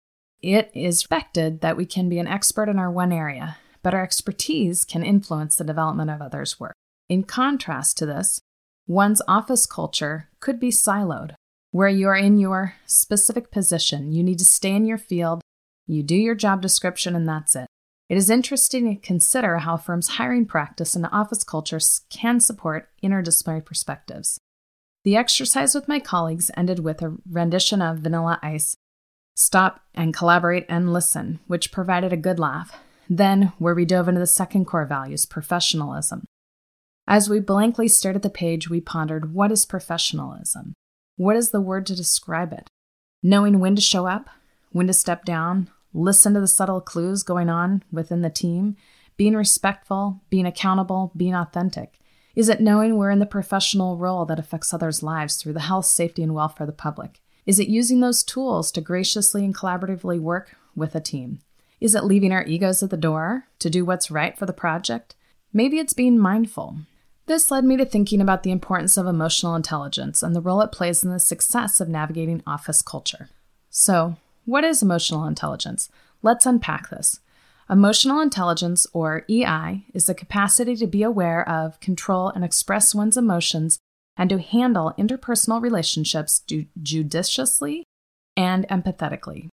It 0.42 0.72
is 0.74 1.02
expected 1.02 1.62
that 1.62 1.78
we 1.78 1.86
can 1.86 2.10
be 2.10 2.18
an 2.18 2.26
expert 2.26 2.70
in 2.70 2.80
our 2.80 2.90
one 2.90 3.12
area, 3.12 3.58
but 3.84 3.94
our 3.94 4.02
expertise 4.02 4.84
can 4.84 5.04
influence 5.04 5.56
the 5.58 5.64
development 5.64 6.10
of 6.10 6.24
others' 6.24 6.60
work. 6.60 6.74
In 7.08 7.22
contrast 7.22 8.00
to 8.00 8.08
this, 8.08 8.42
one's 8.88 9.22
office 9.28 9.68
culture 9.68 10.30
could 10.40 10.60
be 10.60 10.70
siloed, 10.70 11.36
where 11.70 11.88
you 11.88 12.08
are 12.08 12.16
in 12.16 12.40
your 12.40 12.74
specific 12.88 13.52
position. 13.52 14.12
You 14.12 14.24
need 14.24 14.40
to 14.40 14.46
stay 14.46 14.74
in 14.74 14.88
your 14.88 14.98
field, 14.98 15.42
you 15.86 16.02
do 16.02 16.16
your 16.16 16.36
job 16.36 16.64
description, 16.64 17.16
and 17.16 17.30
that's 17.30 17.56
it. 17.56 17.68
It 18.10 18.18
is 18.18 18.32
interesting 18.32 18.96
to 18.96 19.00
consider 19.00 19.60
how 19.60 19.78
firms' 19.78 20.08
hiring 20.08 20.48
practice 20.48 20.96
and 20.96 21.08
office 21.12 21.44
cultures 21.44 22.02
can 22.10 22.40
support 22.40 22.90
interdisciplinary 23.04 23.64
perspectives. 23.64 24.40
The 25.04 25.16
exercise 25.16 25.76
with 25.76 25.88
my 25.88 26.00
colleagues 26.00 26.50
ended 26.58 26.80
with 26.80 27.04
a 27.04 27.16
rendition 27.30 27.84
of 27.84 28.00
Vanilla 28.00 28.40
Ice 28.42 28.76
Stop 29.36 29.82
and 29.94 30.14
Collaborate 30.14 30.66
and 30.68 30.92
Listen, 30.92 31.40
which 31.48 31.72
provided 31.72 32.12
a 32.12 32.18
good 32.18 32.40
laugh. 32.40 32.76
Then, 33.10 33.54
where 33.58 33.74
we 33.74 33.86
dove 33.86 34.10
into 34.10 34.20
the 34.20 34.28
second 34.28 34.66
core 34.66 34.86
values, 34.86 35.26
professionalism. 35.26 36.26
As 37.08 37.30
we 37.30 37.40
blankly 37.40 37.88
stared 37.88 38.18
at 38.18 38.22
the 38.22 38.30
page, 38.30 38.70
we 38.70 38.82
pondered 38.82 39.34
what 39.34 39.52
is 39.52 39.66
professionalism? 39.66 40.74
What 41.16 41.36
is 41.36 41.52
the 41.52 41.62
word 41.62 41.86
to 41.88 41.96
describe 41.96 42.54
it? 42.54 42.68
Knowing 43.24 43.60
when 43.60 43.76
to 43.76 43.82
show 43.82 44.08
up, 44.08 44.30
when 44.72 44.88
to 44.88 44.94
step 44.94 45.26
down, 45.26 45.70
listen 45.94 46.34
to 46.34 46.40
the 46.40 46.48
subtle 46.48 46.82
clues 46.82 47.24
going 47.24 47.50
on 47.50 47.84
within 47.92 48.22
the 48.22 48.30
team, 48.30 48.76
being 49.18 49.36
respectful, 49.36 50.22
being 50.30 50.46
accountable, 50.46 51.12
being 51.16 51.36
authentic. 51.36 52.00
Is 52.36 52.48
it 52.48 52.62
knowing 52.62 52.96
we're 52.98 53.12
in 53.12 53.20
the 53.20 53.26
professional 53.26 53.98
role 53.98 54.26
that 54.26 54.40
affects 54.40 54.74
others' 54.74 55.04
lives 55.04 55.36
through 55.36 55.54
the 55.54 55.62
health, 55.62 55.86
safety, 55.86 56.24
and 56.24 56.34
welfare 56.34 56.66
of 56.66 56.70
the 56.70 56.74
public? 56.74 57.22
Is 57.46 57.60
it 57.60 57.68
using 57.68 58.00
those 58.00 58.24
tools 58.24 58.72
to 58.72 58.82
graciously 58.82 59.44
and 59.44 59.56
collaboratively 59.56 60.20
work 60.20 60.56
with 60.76 60.96
a 60.96 61.02
team? 61.02 61.40
Is 61.82 61.96
it 61.96 62.04
leaving 62.04 62.32
our 62.32 62.46
egos 62.46 62.84
at 62.84 62.92
the 62.92 62.98
door 62.98 63.46
to 63.60 63.70
do 63.70 63.84
what's 63.84 64.12
right 64.12 64.38
for 64.38 64.46
the 64.46 64.54
project? 64.54 65.16
Maybe 65.52 65.80
it's 65.80 65.94
being 65.94 66.18
mindful. 66.18 66.78
This 67.26 67.52
led 67.52 67.64
me 67.64 67.78
to 67.78 67.86
thinking 67.86 68.22
about 68.22 68.44
the 68.44 68.52
importance 68.52 68.98
of 68.98 69.06
emotional 69.06 69.56
intelligence 69.56 70.24
and 70.24 70.36
the 70.36 70.42
role 70.42 70.62
it 70.62 70.72
plays 70.72 71.04
in 71.04 71.12
the 71.12 71.20
success 71.20 71.80
of 71.80 71.90
navigating 71.90 72.44
office 72.46 72.82
culture. 72.82 73.30
So, 73.70 74.18
what 74.46 74.64
is 74.64 74.82
emotional 74.82 75.26
intelligence? 75.26 75.90
Let's 76.22 76.46
unpack 76.46 76.90
this. 76.90 77.20
Emotional 77.70 78.20
intelligence, 78.20 78.88
or 78.94 79.26
EI, 79.30 79.86
is 79.94 80.08
the 80.08 80.16
capacity 80.16 80.76
to 80.76 80.88
be 80.88 81.04
aware 81.04 81.48
of, 81.48 81.80
control, 81.80 82.30
and 82.30 82.44
express 82.44 82.96
one's 82.96 83.16
emotions 83.16 83.78
and 84.18 84.30
to 84.32 84.40
handle 84.40 84.94
interpersonal 84.98 85.62
relationships 85.62 86.42
judiciously 86.82 87.84
and 88.36 88.68
empathetically. 88.70 89.50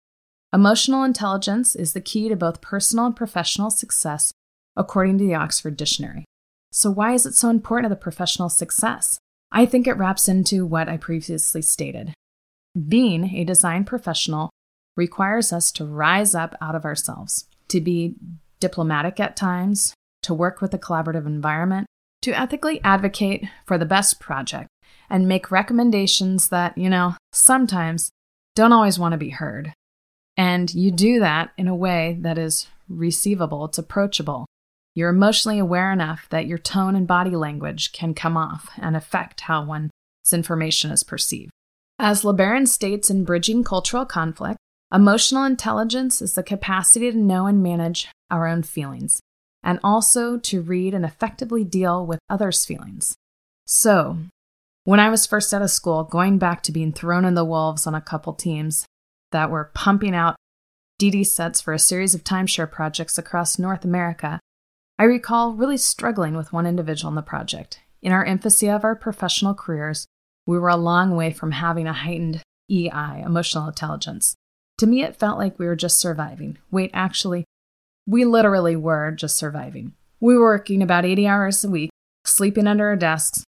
Emotional 0.52 1.04
intelligence 1.04 1.76
is 1.76 1.92
the 1.92 2.00
key 2.00 2.28
to 2.28 2.34
both 2.34 2.60
personal 2.60 3.06
and 3.06 3.14
professional 3.14 3.70
success, 3.70 4.32
according 4.76 5.16
to 5.18 5.25
the 5.25 5.34
Oxford 5.34 5.76
Dictionary. 5.76 6.25
So, 6.72 6.90
why 6.90 7.14
is 7.14 7.25
it 7.25 7.34
so 7.34 7.49
important 7.49 7.90
to 7.90 7.94
the 7.94 8.00
professional 8.00 8.49
success? 8.49 9.18
I 9.52 9.66
think 9.66 9.87
it 9.87 9.96
wraps 9.96 10.28
into 10.28 10.66
what 10.66 10.88
I 10.88 10.96
previously 10.96 11.62
stated. 11.62 12.12
Being 12.88 13.37
a 13.37 13.44
design 13.44 13.84
professional 13.84 14.50
requires 15.00 15.50
us 15.50 15.73
to 15.73 15.87
rise 15.87 16.35
up 16.35 16.54
out 16.61 16.75
of 16.75 16.85
ourselves, 16.85 17.47
to 17.69 17.80
be 17.80 18.14
diplomatic 18.61 19.19
at 19.19 19.35
times, 19.35 19.95
to 20.23 20.35
work 20.35 20.61
with 20.61 20.75
a 20.75 20.78
collaborative 20.78 21.26
environment, 21.26 21.87
to 22.21 22.38
ethically 22.38 22.83
advocate 22.85 23.47
for 23.64 23.78
the 23.78 23.87
best 23.87 24.21
project, 24.21 24.69
and 25.09 25.26
make 25.26 25.50
recommendations 25.50 26.50
that, 26.50 26.76
you 26.76 26.90
know, 26.90 27.14
sometimes 27.33 28.11
don't 28.54 28.75
always 28.75 28.99
want 28.99 29.12
to 29.12 29.19
be 29.19 29.30
heard. 29.30 29.73
And 30.37 30.73
you 30.75 30.90
do 30.90 31.19
that 31.21 31.50
in 31.57 31.66
a 31.66 31.75
way 31.75 32.19
that 32.21 32.37
is 32.37 32.66
receivable, 32.88 33.64
it's 33.64 33.78
approachable. 33.78 34.45
You're 34.95 35.09
emotionally 35.09 35.59
aware 35.59 35.92
enough 35.92 36.26
that 36.28 36.47
your 36.47 36.59
tone 36.59 36.95
and 36.95 37.07
body 37.07 37.37
language 37.37 37.92
can 37.92 38.12
come 38.12 38.37
off 38.37 38.69
and 38.76 38.97
affect 38.97 39.40
how 39.42 39.64
one's 39.64 39.90
information 40.30 40.90
is 40.90 41.04
perceived. 41.04 41.50
As 41.99 42.23
LeBaron 42.23 42.66
states 42.66 43.11
in 43.11 43.25
Bridging 43.25 43.62
Cultural 43.62 44.07
Conflict, 44.07 44.59
Emotional 44.92 45.44
intelligence 45.44 46.20
is 46.20 46.35
the 46.35 46.42
capacity 46.42 47.11
to 47.12 47.16
know 47.16 47.47
and 47.47 47.62
manage 47.62 48.09
our 48.28 48.49
own 48.49 48.62
feelings, 48.64 49.20
and 49.62 49.78
also 49.85 50.37
to 50.37 50.62
read 50.62 50.94
and 50.94 51.04
effectively 51.04 51.62
deal 51.62 52.04
with 52.04 52.18
others' 52.28 52.64
feelings. 52.64 53.14
So, 53.66 54.18
when 54.82 54.99
I 54.99 55.09
was 55.09 55.26
first 55.26 55.54
out 55.54 55.62
of 55.62 55.70
school, 55.70 56.02
going 56.02 56.38
back 56.38 56.64
to 56.64 56.73
being 56.73 56.92
thrown 56.92 57.25
in 57.25 57.35
the 57.35 57.44
wolves 57.44 57.87
on 57.87 57.94
a 57.94 58.00
couple 58.00 58.32
teams 58.32 58.85
that 59.30 59.49
were 59.49 59.70
pumping 59.75 60.14
out 60.14 60.35
DD 61.00 61.25
sets 61.25 61.61
for 61.61 61.73
a 61.73 61.78
series 61.78 62.14
of 62.14 62.25
timeshare 62.25 62.70
projects 62.70 63.16
across 63.16 63.61
North 63.61 63.85
America, 63.85 64.40
I 64.99 65.04
recall 65.04 65.52
really 65.52 65.76
struggling 65.76 66.37
with 66.37 66.52
one 66.52 66.66
individual 66.66 67.11
in 67.11 67.14
the 67.14 67.23
project. 67.23 67.80
In 68.02 68.11
our 68.11 68.25
infancy 68.25 68.68
of 68.68 68.82
our 68.82 68.97
professional 68.97 69.54
careers, 69.54 70.06
we 70.47 70.59
were 70.59 70.68
a 70.68 70.76
long 70.76 71.14
way 71.14 71.32
from 71.32 71.52
having 71.52 71.87
a 71.87 71.92
heightened 71.92 72.42
EI, 72.68 73.23
emotional 73.25 73.68
intelligence. 73.68 74.35
To 74.80 74.87
me, 74.87 75.02
it 75.02 75.16
felt 75.16 75.37
like 75.37 75.58
we 75.58 75.66
were 75.66 75.76
just 75.76 76.00
surviving. 76.00 76.56
Wait, 76.70 76.90
actually, 76.94 77.44
we 78.06 78.25
literally 78.25 78.76
were 78.76 79.10
just 79.10 79.37
surviving. 79.37 79.92
We 80.20 80.34
were 80.38 80.52
working 80.56 80.80
about 80.80 81.04
80 81.04 81.26
hours 81.26 81.62
a 81.62 81.68
week, 81.68 81.90
sleeping 82.25 82.66
under 82.66 82.87
our 82.87 82.96
desks, 82.96 83.44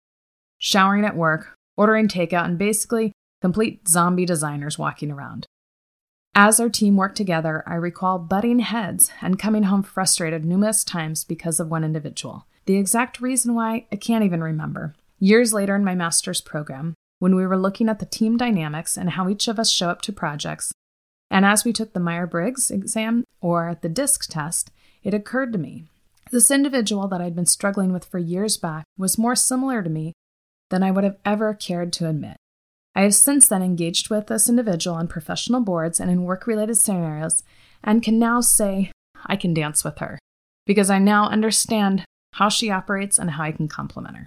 showering 0.58 1.06
at 1.06 1.16
work, 1.16 1.54
ordering 1.74 2.06
takeout, 2.06 2.44
and 2.44 2.58
basically 2.58 3.12
complete 3.40 3.88
zombie 3.88 4.26
designers 4.26 4.78
walking 4.78 5.10
around. 5.10 5.46
As 6.34 6.60
our 6.60 6.68
team 6.68 6.98
worked 6.98 7.16
together, 7.16 7.64
I 7.66 7.76
recall 7.76 8.18
butting 8.18 8.58
heads 8.58 9.10
and 9.22 9.38
coming 9.38 9.62
home 9.62 9.84
frustrated 9.84 10.44
numerous 10.44 10.84
times 10.84 11.24
because 11.24 11.58
of 11.58 11.70
one 11.70 11.82
individual. 11.82 12.44
The 12.66 12.76
exact 12.76 13.22
reason 13.22 13.54
why, 13.54 13.86
I 13.90 13.96
can't 13.96 14.22
even 14.22 14.42
remember. 14.42 14.94
Years 15.18 15.54
later 15.54 15.74
in 15.76 15.82
my 15.82 15.94
master's 15.94 16.42
program, 16.42 16.92
when 17.20 17.34
we 17.34 17.46
were 17.46 17.56
looking 17.56 17.88
at 17.88 18.00
the 18.00 18.04
team 18.04 18.36
dynamics 18.36 18.98
and 18.98 19.08
how 19.08 19.30
each 19.30 19.48
of 19.48 19.58
us 19.58 19.70
show 19.70 19.88
up 19.88 20.02
to 20.02 20.12
projects, 20.12 20.74
and 21.32 21.44
as 21.44 21.64
we 21.64 21.72
took 21.72 21.94
the 21.94 22.00
Meyer 22.00 22.26
Briggs 22.26 22.70
exam 22.70 23.24
or 23.40 23.78
the 23.80 23.88
DISC 23.88 24.30
test, 24.30 24.70
it 25.02 25.14
occurred 25.14 25.52
to 25.54 25.58
me 25.58 25.86
this 26.30 26.50
individual 26.50 27.08
that 27.08 27.20
I'd 27.20 27.34
been 27.34 27.46
struggling 27.46 27.92
with 27.92 28.04
for 28.04 28.18
years 28.18 28.56
back 28.56 28.84
was 28.96 29.18
more 29.18 29.34
similar 29.34 29.82
to 29.82 29.90
me 29.90 30.12
than 30.70 30.82
I 30.82 30.90
would 30.90 31.04
have 31.04 31.18
ever 31.24 31.52
cared 31.52 31.92
to 31.94 32.08
admit. 32.08 32.36
I 32.94 33.02
have 33.02 33.14
since 33.14 33.48
then 33.48 33.62
engaged 33.62 34.10
with 34.10 34.26
this 34.26 34.48
individual 34.48 34.96
on 34.96 35.08
professional 35.08 35.60
boards 35.60 36.00
and 36.00 36.10
in 36.10 36.24
work 36.24 36.46
related 36.46 36.76
scenarios, 36.76 37.42
and 37.82 38.02
can 38.02 38.18
now 38.18 38.40
say 38.40 38.92
I 39.26 39.36
can 39.36 39.54
dance 39.54 39.84
with 39.84 39.98
her 39.98 40.18
because 40.66 40.90
I 40.90 40.98
now 40.98 41.28
understand 41.28 42.04
how 42.34 42.48
she 42.48 42.70
operates 42.70 43.18
and 43.18 43.30
how 43.30 43.44
I 43.44 43.52
can 43.52 43.68
complement 43.68 44.16
her. 44.16 44.26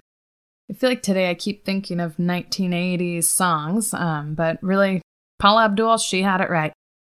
I 0.69 0.73
feel 0.73 0.89
like 0.89 1.03
today 1.03 1.29
I 1.29 1.35
keep 1.35 1.65
thinking 1.65 1.99
of 1.99 2.17
1980s 2.17 3.25
songs, 3.25 3.93
um, 3.93 4.33
but 4.33 4.57
really, 4.61 5.01
Paula 5.37 5.65
Abdul, 5.65 5.97
she 5.97 6.23
had 6.23 6.41
it 6.41 6.49
right. 6.49 6.73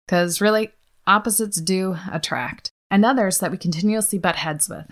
Because 0.09 0.41
really, 0.41 0.73
opposites 1.07 1.61
do 1.61 1.99
attract, 2.11 2.71
and 2.91 3.05
others 3.05 3.41
that 3.41 3.51
we 3.51 3.59
continuously 3.59 4.19
butt 4.19 4.37
heads 4.37 4.67
with. 4.67 4.87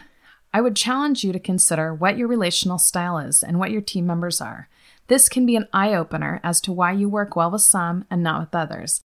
I 0.52 0.60
would 0.60 0.76
challenge 0.76 1.24
you 1.24 1.32
to 1.32 1.40
consider 1.40 1.94
what 1.94 2.18
your 2.18 2.28
relational 2.28 2.76
style 2.76 3.16
is 3.16 3.42
and 3.42 3.58
what 3.58 3.70
your 3.70 3.80
team 3.80 4.06
members 4.06 4.42
are. 4.42 4.68
This 5.06 5.30
can 5.30 5.46
be 5.46 5.56
an 5.56 5.68
eye 5.72 5.94
opener 5.94 6.38
as 6.44 6.60
to 6.62 6.72
why 6.72 6.92
you 6.92 7.08
work 7.08 7.34
well 7.34 7.50
with 7.50 7.62
some 7.62 8.04
and 8.10 8.22
not 8.22 8.40
with 8.40 8.54
others. 8.54 9.00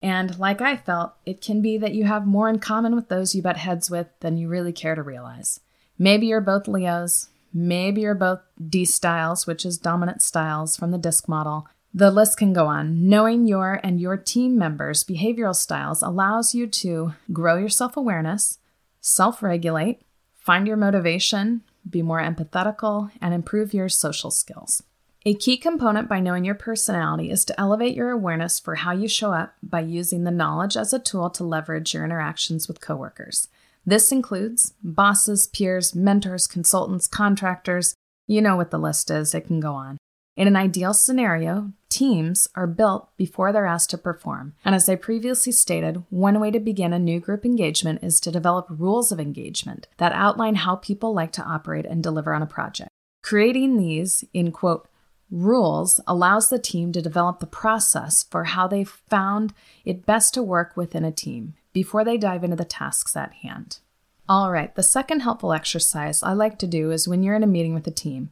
And 0.00 0.38
like 0.38 0.60
I 0.60 0.76
felt, 0.76 1.14
it 1.26 1.40
can 1.40 1.60
be 1.60 1.76
that 1.76 1.94
you 1.94 2.04
have 2.04 2.24
more 2.24 2.48
in 2.48 2.60
common 2.60 2.94
with 2.94 3.08
those 3.08 3.34
you 3.34 3.42
butt 3.42 3.56
heads 3.56 3.90
with 3.90 4.06
than 4.20 4.36
you 4.36 4.48
really 4.48 4.72
care 4.72 4.94
to 4.94 5.02
realize. 5.02 5.58
Maybe 5.98 6.28
you're 6.28 6.40
both 6.40 6.68
Leos, 6.68 7.30
maybe 7.52 8.02
you're 8.02 8.14
both 8.14 8.40
D 8.64 8.84
styles, 8.84 9.44
which 9.44 9.66
is 9.66 9.76
dominant 9.76 10.22
styles 10.22 10.76
from 10.76 10.92
the 10.92 10.98
disc 10.98 11.28
model, 11.28 11.66
the 11.94 12.10
list 12.10 12.38
can 12.38 12.52
go 12.52 12.66
on. 12.66 13.08
Knowing 13.08 13.46
your 13.46 13.80
and 13.82 14.00
your 14.00 14.16
team 14.16 14.56
members' 14.56 15.04
behavioral 15.04 15.54
styles 15.54 16.02
allows 16.02 16.54
you 16.54 16.66
to 16.66 17.12
grow 17.32 17.56
your 17.56 17.68
self 17.68 17.96
awareness, 17.96 18.58
self 19.00 19.42
regulate, 19.42 20.02
find 20.34 20.66
your 20.66 20.76
motivation, 20.76 21.62
be 21.88 22.02
more 22.02 22.20
empathetical, 22.20 23.10
and 23.20 23.34
improve 23.34 23.74
your 23.74 23.88
social 23.88 24.30
skills. 24.30 24.82
A 25.24 25.34
key 25.34 25.56
component 25.56 26.08
by 26.08 26.18
knowing 26.18 26.44
your 26.44 26.56
personality 26.56 27.30
is 27.30 27.44
to 27.44 27.60
elevate 27.60 27.94
your 27.94 28.10
awareness 28.10 28.58
for 28.58 28.76
how 28.76 28.90
you 28.92 29.06
show 29.06 29.32
up 29.32 29.54
by 29.62 29.80
using 29.80 30.24
the 30.24 30.32
knowledge 30.32 30.76
as 30.76 30.92
a 30.92 30.98
tool 30.98 31.30
to 31.30 31.44
leverage 31.44 31.94
your 31.94 32.04
interactions 32.04 32.66
with 32.66 32.80
coworkers. 32.80 33.46
This 33.86 34.10
includes 34.10 34.74
bosses, 34.82 35.46
peers, 35.46 35.94
mentors, 35.94 36.48
consultants, 36.48 37.06
contractors. 37.06 37.94
You 38.26 38.40
know 38.40 38.56
what 38.56 38.70
the 38.70 38.78
list 38.78 39.10
is, 39.10 39.34
it 39.34 39.46
can 39.46 39.60
go 39.60 39.74
on. 39.74 39.98
In 40.34 40.48
an 40.48 40.56
ideal 40.56 40.94
scenario, 40.94 41.72
teams 41.90 42.48
are 42.54 42.66
built 42.66 43.14
before 43.18 43.52
they're 43.52 43.66
asked 43.66 43.90
to 43.90 43.98
perform. 43.98 44.54
And 44.64 44.74
as 44.74 44.88
I 44.88 44.94
previously 44.94 45.52
stated, 45.52 46.04
one 46.08 46.40
way 46.40 46.50
to 46.50 46.58
begin 46.58 46.94
a 46.94 46.98
new 46.98 47.20
group 47.20 47.44
engagement 47.44 48.02
is 48.02 48.18
to 48.20 48.30
develop 48.30 48.66
rules 48.70 49.12
of 49.12 49.20
engagement 49.20 49.88
that 49.98 50.12
outline 50.12 50.54
how 50.54 50.76
people 50.76 51.12
like 51.12 51.32
to 51.32 51.42
operate 51.42 51.84
and 51.84 52.02
deliver 52.02 52.32
on 52.32 52.40
a 52.40 52.46
project. 52.46 52.88
Creating 53.22 53.76
these 53.76 54.24
in 54.32 54.52
quote 54.52 54.88
rules 55.30 56.00
allows 56.06 56.48
the 56.48 56.58
team 56.58 56.92
to 56.92 57.02
develop 57.02 57.40
the 57.40 57.46
process 57.46 58.22
for 58.22 58.44
how 58.44 58.66
they 58.66 58.84
found 58.84 59.52
it 59.84 60.06
best 60.06 60.32
to 60.34 60.42
work 60.42 60.76
within 60.76 61.04
a 61.04 61.12
team 61.12 61.54
before 61.74 62.04
they 62.04 62.16
dive 62.16 62.42
into 62.42 62.56
the 62.56 62.64
tasks 62.64 63.16
at 63.16 63.32
hand. 63.34 63.80
All 64.28 64.50
right, 64.50 64.74
the 64.74 64.82
second 64.82 65.20
helpful 65.20 65.52
exercise 65.52 66.22
I 66.22 66.32
like 66.32 66.58
to 66.60 66.66
do 66.66 66.90
is 66.90 67.06
when 67.06 67.22
you're 67.22 67.34
in 67.34 67.42
a 67.42 67.46
meeting 67.46 67.74
with 67.74 67.86
a 67.86 67.90
team. 67.90 68.30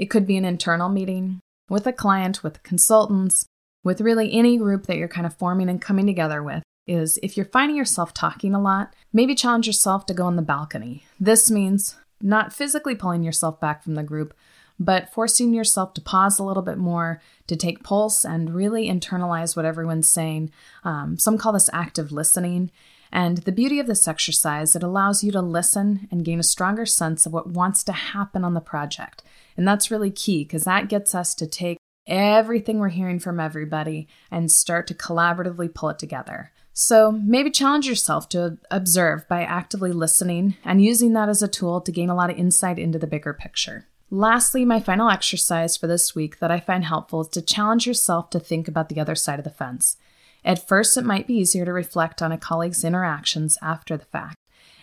It 0.00 0.08
could 0.08 0.26
be 0.26 0.38
an 0.38 0.46
internal 0.46 0.88
meeting 0.88 1.40
with 1.68 1.86
a 1.86 1.92
client, 1.92 2.42
with 2.42 2.62
consultants, 2.62 3.44
with 3.84 4.00
really 4.00 4.32
any 4.32 4.56
group 4.56 4.86
that 4.86 4.96
you're 4.96 5.08
kind 5.08 5.26
of 5.26 5.36
forming 5.36 5.68
and 5.68 5.78
coming 5.78 6.06
together 6.06 6.42
with. 6.42 6.62
Is 6.86 7.18
if 7.22 7.36
you're 7.36 7.44
finding 7.44 7.76
yourself 7.76 8.14
talking 8.14 8.54
a 8.54 8.60
lot, 8.60 8.94
maybe 9.12 9.34
challenge 9.34 9.66
yourself 9.66 10.06
to 10.06 10.14
go 10.14 10.24
on 10.24 10.36
the 10.36 10.42
balcony. 10.42 11.04
This 11.20 11.50
means 11.50 11.96
not 12.22 12.54
physically 12.54 12.94
pulling 12.94 13.22
yourself 13.22 13.60
back 13.60 13.84
from 13.84 13.94
the 13.94 14.02
group, 14.02 14.32
but 14.78 15.12
forcing 15.12 15.52
yourself 15.52 15.92
to 15.92 16.00
pause 16.00 16.38
a 16.38 16.44
little 16.44 16.62
bit 16.62 16.78
more, 16.78 17.20
to 17.46 17.54
take 17.54 17.84
pulse 17.84 18.24
and 18.24 18.54
really 18.54 18.88
internalize 18.88 19.54
what 19.54 19.66
everyone's 19.66 20.08
saying. 20.08 20.50
Um, 20.82 21.18
some 21.18 21.36
call 21.36 21.52
this 21.52 21.68
active 21.74 22.10
listening. 22.10 22.70
And 23.12 23.38
the 23.38 23.52
beauty 23.52 23.78
of 23.78 23.86
this 23.86 24.08
exercise, 24.08 24.74
it 24.74 24.82
allows 24.82 25.22
you 25.22 25.30
to 25.32 25.42
listen 25.42 26.08
and 26.10 26.24
gain 26.24 26.40
a 26.40 26.44
stronger 26.44 26.86
sense 26.86 27.26
of 27.26 27.34
what 27.34 27.48
wants 27.50 27.84
to 27.84 27.92
happen 27.92 28.44
on 28.44 28.54
the 28.54 28.60
project. 28.60 29.22
And 29.56 29.66
that's 29.66 29.90
really 29.90 30.10
key 30.10 30.44
because 30.44 30.64
that 30.64 30.88
gets 30.88 31.14
us 31.14 31.34
to 31.36 31.46
take 31.46 31.78
everything 32.06 32.78
we're 32.78 32.88
hearing 32.88 33.18
from 33.18 33.38
everybody 33.38 34.08
and 34.30 34.50
start 34.50 34.86
to 34.88 34.94
collaboratively 34.94 35.72
pull 35.74 35.90
it 35.90 35.98
together. 35.98 36.52
So 36.72 37.12
maybe 37.12 37.50
challenge 37.50 37.86
yourself 37.86 38.28
to 38.30 38.58
observe 38.70 39.28
by 39.28 39.42
actively 39.42 39.92
listening 39.92 40.56
and 40.64 40.82
using 40.82 41.12
that 41.12 41.28
as 41.28 41.42
a 41.42 41.48
tool 41.48 41.80
to 41.80 41.92
gain 41.92 42.08
a 42.08 42.14
lot 42.14 42.30
of 42.30 42.38
insight 42.38 42.78
into 42.78 42.98
the 42.98 43.06
bigger 43.06 43.32
picture. 43.32 43.86
Lastly, 44.10 44.64
my 44.64 44.80
final 44.80 45.08
exercise 45.08 45.76
for 45.76 45.86
this 45.86 46.14
week 46.14 46.40
that 46.40 46.50
I 46.50 46.58
find 46.58 46.84
helpful 46.84 47.20
is 47.20 47.28
to 47.28 47.42
challenge 47.42 47.86
yourself 47.86 48.30
to 48.30 48.40
think 48.40 48.66
about 48.66 48.88
the 48.88 49.00
other 49.00 49.14
side 49.14 49.38
of 49.38 49.44
the 49.44 49.50
fence. 49.50 49.96
At 50.44 50.66
first, 50.66 50.96
it 50.96 51.04
might 51.04 51.26
be 51.26 51.34
easier 51.34 51.64
to 51.64 51.72
reflect 51.72 52.22
on 52.22 52.32
a 52.32 52.38
colleague's 52.38 52.82
interactions 52.82 53.58
after 53.62 53.96
the 53.96 54.06
fact, 54.06 54.36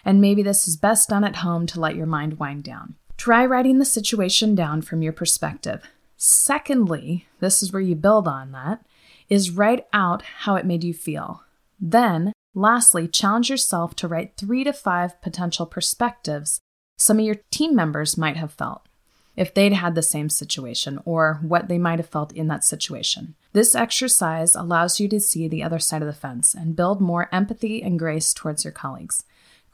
and 0.06 0.22
maybe 0.22 0.44
this 0.44 0.68
is 0.68 0.78
best 0.78 1.10
done 1.10 1.24
at 1.24 1.38
home 1.38 1.66
to 1.68 1.80
let 1.80 1.96
your 1.96 2.06
mind 2.06 2.40
wind 2.40 2.64
down. 2.64 2.96
Try 3.18 3.46
writing 3.46 3.80
the 3.80 3.86
situation 3.86 4.56
down 4.56 4.82
from 4.82 5.02
your 5.02 5.14
perspective. 5.14 5.84
Secondly, 6.16 7.28
this 7.40 7.62
is 7.62 7.74
where 7.74 7.82
you 7.82 7.96
build 7.96 8.28
on 8.28 8.52
that, 8.52 8.86
is 9.30 9.52
write 9.52 9.86
out 9.92 10.22
how 10.22 10.56
it 10.56 10.66
made 10.66 10.84
you 10.84 10.94
feel. 10.94 11.44
Then, 11.80 12.32
lastly, 12.56 13.08
challenge 13.08 13.50
yourself 13.50 13.96
to 13.98 14.08
write 14.08 14.38
three 14.38 14.64
to 14.64 14.74
five 14.74 15.22
potential 15.22 15.66
perspectives 15.66 16.60
some 16.98 17.20
of 17.20 17.26
your 17.26 17.36
team 17.52 17.76
members 17.76 18.18
might 18.18 18.38
have 18.38 18.52
felt 18.52 18.88
if 19.36 19.54
they'd 19.54 19.74
had 19.74 19.94
the 19.94 20.02
same 20.02 20.30
situation 20.30 21.00
or 21.06 21.40
what 21.44 21.68
they 21.68 21.78
might 21.78 22.00
have 22.00 22.10
felt 22.10 22.34
in 22.34 22.48
that 22.48 22.64
situation. 22.64 23.36
This 23.54 23.76
exercise 23.76 24.56
allows 24.56 25.00
you 25.00 25.08
to 25.10 25.20
see 25.20 25.48
the 25.48 25.62
other 25.62 25.78
side 25.78 26.02
of 26.02 26.08
the 26.08 26.14
fence 26.14 26.56
and 26.56 26.76
build 26.76 27.00
more 27.00 27.30
empathy 27.32 27.84
and 27.84 28.00
grace 28.00 28.34
towards 28.34 28.64
your 28.64 28.72
colleagues. 28.74 29.24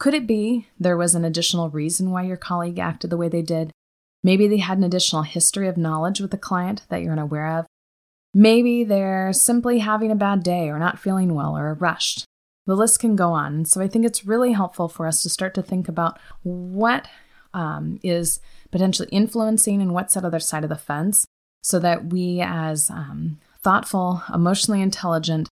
Could 0.04 0.14
it 0.14 0.28
be 0.28 0.68
there 0.78 0.98
was 0.98 1.16
an 1.16 1.24
additional 1.24 1.70
reason 1.70 2.12
why 2.12 2.24
your 2.24 2.36
colleague 2.36 2.78
acted 2.78 3.10
the 3.10 3.16
way 3.16 3.30
they 3.30 3.42
did? 3.42 3.72
Maybe 4.22 4.50
they 4.50 4.58
had 4.58 4.78
an 4.78 4.84
additional 4.84 5.22
history 5.22 5.70
of 5.70 5.78
knowledge 5.78 6.20
with 6.20 6.32
the 6.32 6.38
client 6.38 6.82
that 6.90 7.02
you're 7.02 7.14
unaware 7.14 7.60
of. 7.60 7.68
Maybe 8.34 8.84
they're 8.84 9.32
simply 9.32 9.80
having 9.80 10.12
a 10.12 10.16
bad 10.16 10.44
day 10.44 10.68
or 10.68 10.78
not 10.78 11.00
feeling 11.00 11.34
well 11.34 11.58
or 11.58 11.74
rushed. 11.76 12.26
The 12.66 12.76
list 12.76 13.00
can 13.00 13.16
go 13.16 13.32
on. 13.32 13.64
So 13.64 13.80
I 13.80 13.88
think 13.88 14.04
it's 14.06 14.26
really 14.26 14.52
helpful 14.52 14.90
for 14.90 15.08
us 15.08 15.24
to 15.24 15.30
start 15.30 15.54
to 15.54 15.64
think 15.64 15.88
about 15.88 16.20
what 16.42 17.08
um, 17.54 17.98
is 18.04 18.42
potentially 18.72 19.08
influencing 19.10 19.82
and 19.82 19.94
what's 19.94 20.16
that 20.16 20.26
other 20.26 20.42
side 20.42 20.66
of 20.66 20.70
the 20.70 20.76
fence 20.76 21.26
so 21.62 21.80
that 21.80 22.08
we, 22.08 22.42
as 22.42 22.90
um, 22.90 23.40
thoughtful, 23.62 24.22
emotionally 24.34 24.82
intelligent 24.82 25.48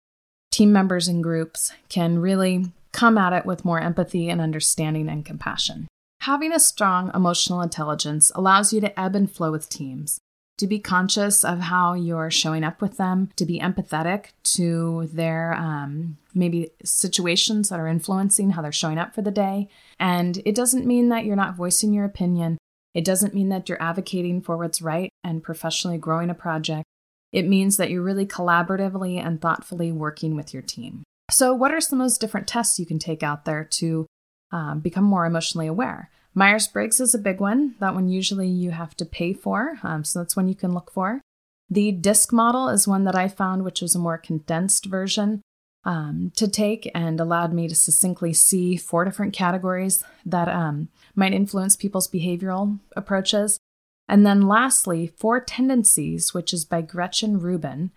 team 0.53 0.71
members 0.71 1.09
and 1.09 1.21
groups, 1.21 1.73
can 1.89 2.19
really 2.19 2.71
come 2.97 3.17
at 3.17 3.31
it 3.31 3.45
with 3.45 3.63
more 3.63 3.79
empathy 3.79 4.27
and 4.27 4.41
understanding 4.41 5.07
and 5.07 5.23
compassion. 5.23 5.87
Having 6.21 6.51
a 6.51 6.59
strong 6.59 7.11
emotional 7.13 7.61
intelligence 7.61 8.31
allows 8.33 8.73
you 8.73 8.81
to 8.81 8.99
ebb 8.99 9.15
and 9.15 9.31
flow 9.31 9.51
with 9.51 9.69
teams 9.69 10.19
to 10.57 10.65
be 10.65 10.79
conscious 10.79 11.45
of 11.45 11.59
how 11.59 11.93
you're 11.93 12.31
showing 12.31 12.63
up 12.63 12.81
with 12.81 12.97
them, 12.97 13.29
to 13.35 13.45
be 13.45 13.59
empathetic 13.59 14.29
to 14.43 15.07
their 15.13 15.53
um, 15.53 16.17
maybe 16.33 16.71
situations 16.83 17.69
that 17.69 17.79
are 17.79 17.87
influencing 17.87 18.49
how 18.49 18.63
they're 18.63 18.71
showing 18.71 18.97
up 18.97 19.13
for 19.13 19.21
the 19.21 19.29
day. 19.29 19.69
And 19.99 20.41
it 20.45 20.55
doesn't 20.55 20.87
mean 20.87 21.09
that 21.09 21.25
you're 21.25 21.35
not 21.35 21.55
voicing 21.55 21.93
your 21.93 22.05
opinion. 22.05 22.57
It 22.95 23.05
doesn't 23.05 23.35
mean 23.35 23.49
that 23.49 23.69
you're 23.69 23.81
advocating 23.81 24.41
for 24.41 24.57
what's 24.57 24.81
right 24.81 25.11
and 25.23 25.43
professionally 25.43 25.99
growing 25.99 26.31
a 26.31 26.33
project. 26.33 26.85
It 27.31 27.47
means 27.47 27.77
that 27.77 27.91
you're 27.91 28.01
really 28.01 28.25
collaboratively 28.25 29.23
and 29.23 29.39
thoughtfully 29.39 29.91
working 29.91 30.35
with 30.35 30.51
your 30.51 30.63
team. 30.63 31.03
So, 31.29 31.53
what 31.53 31.71
are 31.71 31.81
some 31.81 31.99
of 31.99 32.05
those 32.05 32.17
different 32.17 32.47
tests 32.47 32.79
you 32.79 32.85
can 32.85 32.99
take 32.99 33.21
out 33.21 33.45
there 33.45 33.63
to 33.63 34.07
um, 34.51 34.79
become 34.79 35.03
more 35.03 35.25
emotionally 35.25 35.67
aware? 35.67 36.09
Myers 36.33 36.67
Briggs 36.67 36.99
is 36.99 37.13
a 37.13 37.19
big 37.19 37.39
one. 37.39 37.75
That 37.79 37.95
one 37.95 38.07
usually 38.07 38.47
you 38.47 38.71
have 38.71 38.95
to 38.97 39.05
pay 39.05 39.33
for, 39.33 39.79
um, 39.83 40.03
so 40.03 40.19
that's 40.19 40.35
one 40.35 40.47
you 40.47 40.55
can 40.55 40.73
look 40.73 40.91
for. 40.91 41.21
The 41.69 41.91
DISC 41.91 42.31
model 42.31 42.69
is 42.69 42.87
one 42.87 43.03
that 43.03 43.15
I 43.15 43.27
found, 43.27 43.63
which 43.63 43.81
was 43.81 43.95
a 43.95 43.99
more 43.99 44.17
condensed 44.17 44.85
version 44.85 45.41
um, 45.83 46.31
to 46.35 46.47
take 46.47 46.89
and 46.93 47.19
allowed 47.19 47.53
me 47.53 47.67
to 47.67 47.75
succinctly 47.75 48.33
see 48.33 48.77
four 48.77 49.03
different 49.03 49.33
categories 49.33 50.03
that 50.25 50.47
um, 50.47 50.89
might 51.15 51.33
influence 51.33 51.75
people's 51.75 52.07
behavioral 52.07 52.79
approaches. 52.95 53.59
And 54.07 54.25
then 54.25 54.47
lastly, 54.47 55.07
Four 55.17 55.41
Tendencies, 55.41 56.33
which 56.33 56.53
is 56.53 56.63
by 56.65 56.81
Gretchen 56.81 57.39
Rubin, 57.39 57.91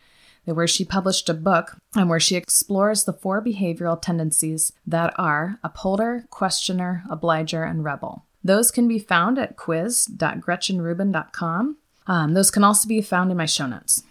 where 0.54 0.66
she 0.66 0.84
published 0.84 1.28
a 1.28 1.34
book 1.34 1.76
and 1.94 2.08
where 2.08 2.20
she 2.20 2.36
explores 2.36 3.04
the 3.04 3.12
four 3.12 3.42
behavioral 3.42 4.00
tendencies 4.00 4.72
that 4.86 5.12
are 5.18 5.58
upholder, 5.62 6.24
questioner, 6.30 7.04
obliger, 7.10 7.64
and 7.64 7.84
rebel. 7.84 8.24
Those 8.42 8.70
can 8.70 8.88
be 8.88 8.98
found 8.98 9.38
at 9.38 9.56
quiz.gretchenrubin.com. 9.56 11.76
Um, 12.06 12.32
those 12.34 12.50
can 12.50 12.64
also 12.64 12.88
be 12.88 13.02
found 13.02 13.30
in 13.30 13.36
my 13.36 13.44
show 13.46 13.66
notes. 13.66 14.02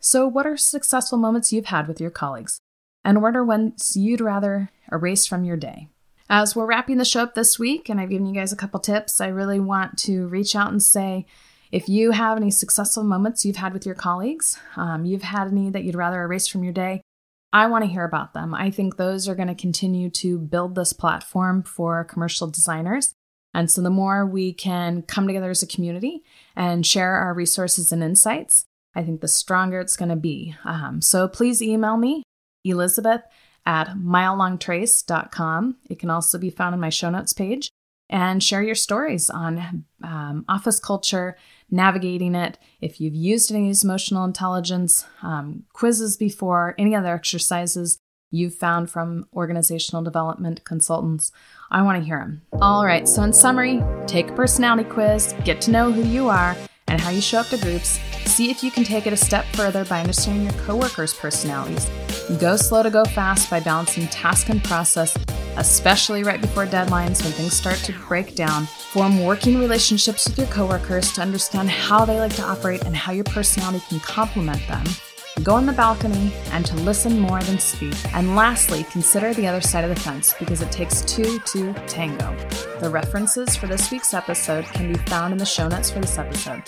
So, 0.00 0.26
what 0.26 0.46
are 0.46 0.56
successful 0.56 1.18
moments 1.18 1.52
you've 1.52 1.66
had 1.66 1.86
with 1.88 2.00
your 2.00 2.10
colleagues? 2.10 2.58
And 3.04 3.22
what 3.22 3.36
are 3.36 3.44
ones 3.44 3.96
you'd 3.96 4.20
rather 4.20 4.70
erase 4.90 5.26
from 5.26 5.44
your 5.44 5.56
day? 5.56 5.88
As 6.28 6.56
we're 6.56 6.66
wrapping 6.66 6.98
the 6.98 7.04
show 7.04 7.22
up 7.22 7.34
this 7.34 7.58
week, 7.58 7.88
and 7.88 8.00
I've 8.00 8.10
given 8.10 8.26
you 8.26 8.34
guys 8.34 8.52
a 8.52 8.56
couple 8.56 8.80
tips, 8.80 9.20
I 9.20 9.28
really 9.28 9.60
want 9.60 9.96
to 10.00 10.26
reach 10.26 10.56
out 10.56 10.72
and 10.72 10.82
say 10.82 11.24
if 11.72 11.88
you 11.88 12.12
have 12.12 12.36
any 12.36 12.50
successful 12.50 13.02
moments 13.02 13.44
you've 13.44 13.56
had 13.56 13.72
with 13.72 13.86
your 13.86 13.94
colleagues, 13.94 14.58
um, 14.76 15.04
you've 15.04 15.22
had 15.22 15.48
any 15.48 15.70
that 15.70 15.84
you'd 15.84 15.94
rather 15.94 16.22
erase 16.22 16.46
from 16.46 16.64
your 16.64 16.72
day, 16.72 17.02
I 17.52 17.66
want 17.66 17.84
to 17.84 17.90
hear 17.90 18.04
about 18.04 18.34
them. 18.34 18.54
I 18.54 18.70
think 18.70 18.96
those 18.96 19.28
are 19.28 19.34
going 19.34 19.48
to 19.48 19.54
continue 19.54 20.10
to 20.10 20.38
build 20.38 20.74
this 20.74 20.92
platform 20.92 21.62
for 21.62 22.04
commercial 22.04 22.48
designers. 22.48 23.14
And 23.54 23.70
so 23.70 23.80
the 23.80 23.90
more 23.90 24.26
we 24.26 24.52
can 24.52 25.02
come 25.02 25.26
together 25.26 25.50
as 25.50 25.62
a 25.62 25.66
community 25.66 26.22
and 26.54 26.86
share 26.86 27.14
our 27.14 27.32
resources 27.32 27.92
and 27.92 28.02
insights, 28.02 28.66
I 28.94 29.02
think 29.02 29.20
the 29.20 29.28
stronger 29.28 29.80
it's 29.80 29.96
going 29.96 30.10
to 30.10 30.16
be. 30.16 30.54
Um, 30.64 31.00
so 31.00 31.28
please 31.28 31.62
email 31.62 31.96
me, 31.96 32.22
Elizabeth 32.64 33.22
at 33.66 33.88
milelongtrace.com. 33.96 35.76
It 35.90 35.98
can 35.98 36.10
also 36.10 36.38
be 36.38 36.50
found 36.50 36.74
in 36.74 36.80
my 36.80 36.88
show 36.88 37.10
notes 37.10 37.32
page 37.32 37.68
and 38.08 38.42
share 38.42 38.62
your 38.62 38.76
stories 38.76 39.28
on 39.28 39.84
um, 40.02 40.44
office 40.48 40.78
culture, 40.78 41.36
navigating 41.70 42.34
it. 42.34 42.58
If 42.80 43.00
you've 43.00 43.14
used 43.14 43.50
any 43.50 43.64
of 43.64 43.68
these 43.68 43.84
emotional 43.84 44.24
intelligence 44.24 45.04
um, 45.22 45.64
quizzes 45.72 46.16
before, 46.16 46.74
any 46.78 46.94
other 46.94 47.14
exercises 47.14 47.98
you've 48.30 48.54
found 48.54 48.90
from 48.90 49.26
organizational 49.32 50.02
development 50.02 50.64
consultants, 50.64 51.32
I 51.70 51.82
want 51.82 51.98
to 51.98 52.04
hear 52.04 52.18
them. 52.18 52.42
All 52.60 52.84
right, 52.84 53.08
so 53.08 53.22
in 53.22 53.32
summary, 53.32 53.82
take 54.06 54.30
a 54.30 54.34
personality 54.34 54.88
quiz, 54.88 55.34
get 55.44 55.60
to 55.62 55.70
know 55.70 55.92
who 55.92 56.02
you 56.02 56.28
are 56.28 56.56
and 56.88 57.00
how 57.00 57.10
you 57.10 57.20
show 57.20 57.38
up 57.38 57.46
to 57.48 57.58
groups, 57.58 57.98
see 58.24 58.50
if 58.50 58.62
you 58.62 58.70
can 58.70 58.84
take 58.84 59.06
it 59.06 59.12
a 59.12 59.16
step 59.16 59.44
further 59.54 59.84
by 59.84 60.00
understanding 60.00 60.44
your 60.44 60.64
coworkers' 60.64 61.14
personalities. 61.14 61.88
Go 62.40 62.56
slow 62.56 62.82
to 62.82 62.90
go 62.90 63.04
fast 63.04 63.48
by 63.48 63.60
balancing 63.60 64.08
task 64.08 64.48
and 64.48 64.62
process, 64.62 65.16
especially 65.56 66.24
right 66.24 66.40
before 66.40 66.66
deadlines 66.66 67.22
when 67.22 67.32
things 67.32 67.52
start 67.52 67.76
to 67.78 67.92
break 68.08 68.34
down. 68.34 68.66
Form 68.66 69.22
working 69.22 69.58
relationships 69.58 70.26
with 70.26 70.36
your 70.36 70.48
coworkers 70.48 71.12
to 71.12 71.22
understand 71.22 71.70
how 71.70 72.04
they 72.04 72.18
like 72.18 72.34
to 72.34 72.42
operate 72.42 72.84
and 72.84 72.96
how 72.96 73.12
your 73.12 73.24
personality 73.24 73.84
can 73.88 74.00
complement 74.00 74.60
them 74.66 74.84
go 75.42 75.54
on 75.54 75.66
the 75.66 75.72
balcony, 75.72 76.32
and 76.52 76.64
to 76.66 76.76
listen 76.76 77.18
more 77.18 77.42
than 77.42 77.58
speak. 77.58 77.94
And 78.14 78.36
lastly, 78.36 78.84
consider 78.84 79.34
the 79.34 79.46
other 79.46 79.60
side 79.60 79.84
of 79.84 79.90
the 79.90 80.00
fence 80.00 80.34
because 80.38 80.62
it 80.62 80.72
takes 80.72 81.02
two 81.02 81.38
to 81.38 81.74
tango. 81.86 82.34
The 82.80 82.90
references 82.90 83.54
for 83.56 83.66
this 83.66 83.90
week's 83.90 84.14
episode 84.14 84.64
can 84.66 84.92
be 84.92 84.98
found 85.00 85.32
in 85.32 85.38
the 85.38 85.46
show 85.46 85.68
notes 85.68 85.90
for 85.90 86.00
this 86.00 86.18
episode. 86.18 86.62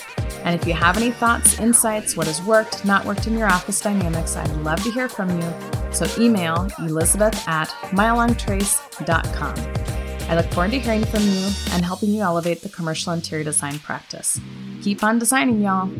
And 0.45 0.59
if 0.59 0.67
you 0.67 0.75
have 0.75 0.97
any 0.97 1.11
thoughts, 1.11 1.59
insights, 1.59 2.17
what 2.17 2.27
has 2.27 2.43
worked, 2.43 2.85
not 2.85 3.05
worked 3.05 3.27
in 3.27 3.37
your 3.37 3.49
office 3.49 3.81
dynamics, 3.81 4.37
I'd 4.37 4.51
love 4.59 4.83
to 4.85 4.91
hear 4.91 5.09
from 5.09 5.41
you. 5.41 5.53
So 5.93 6.07
email 6.19 6.69
elizabeth 6.79 7.47
at 7.49 7.69
milelongtrace.com. 7.91 9.89
I 10.31 10.37
look 10.37 10.47
forward 10.53 10.73
to 10.73 10.79
hearing 10.79 11.05
from 11.07 11.23
you 11.23 11.49
and 11.73 11.85
helping 11.85 12.11
you 12.11 12.21
elevate 12.21 12.61
the 12.61 12.69
commercial 12.69 13.13
interior 13.13 13.45
design 13.45 13.79
practice. 13.79 14.39
Keep 14.83 15.03
on 15.03 15.19
designing, 15.19 15.63
y'all. 15.63 15.91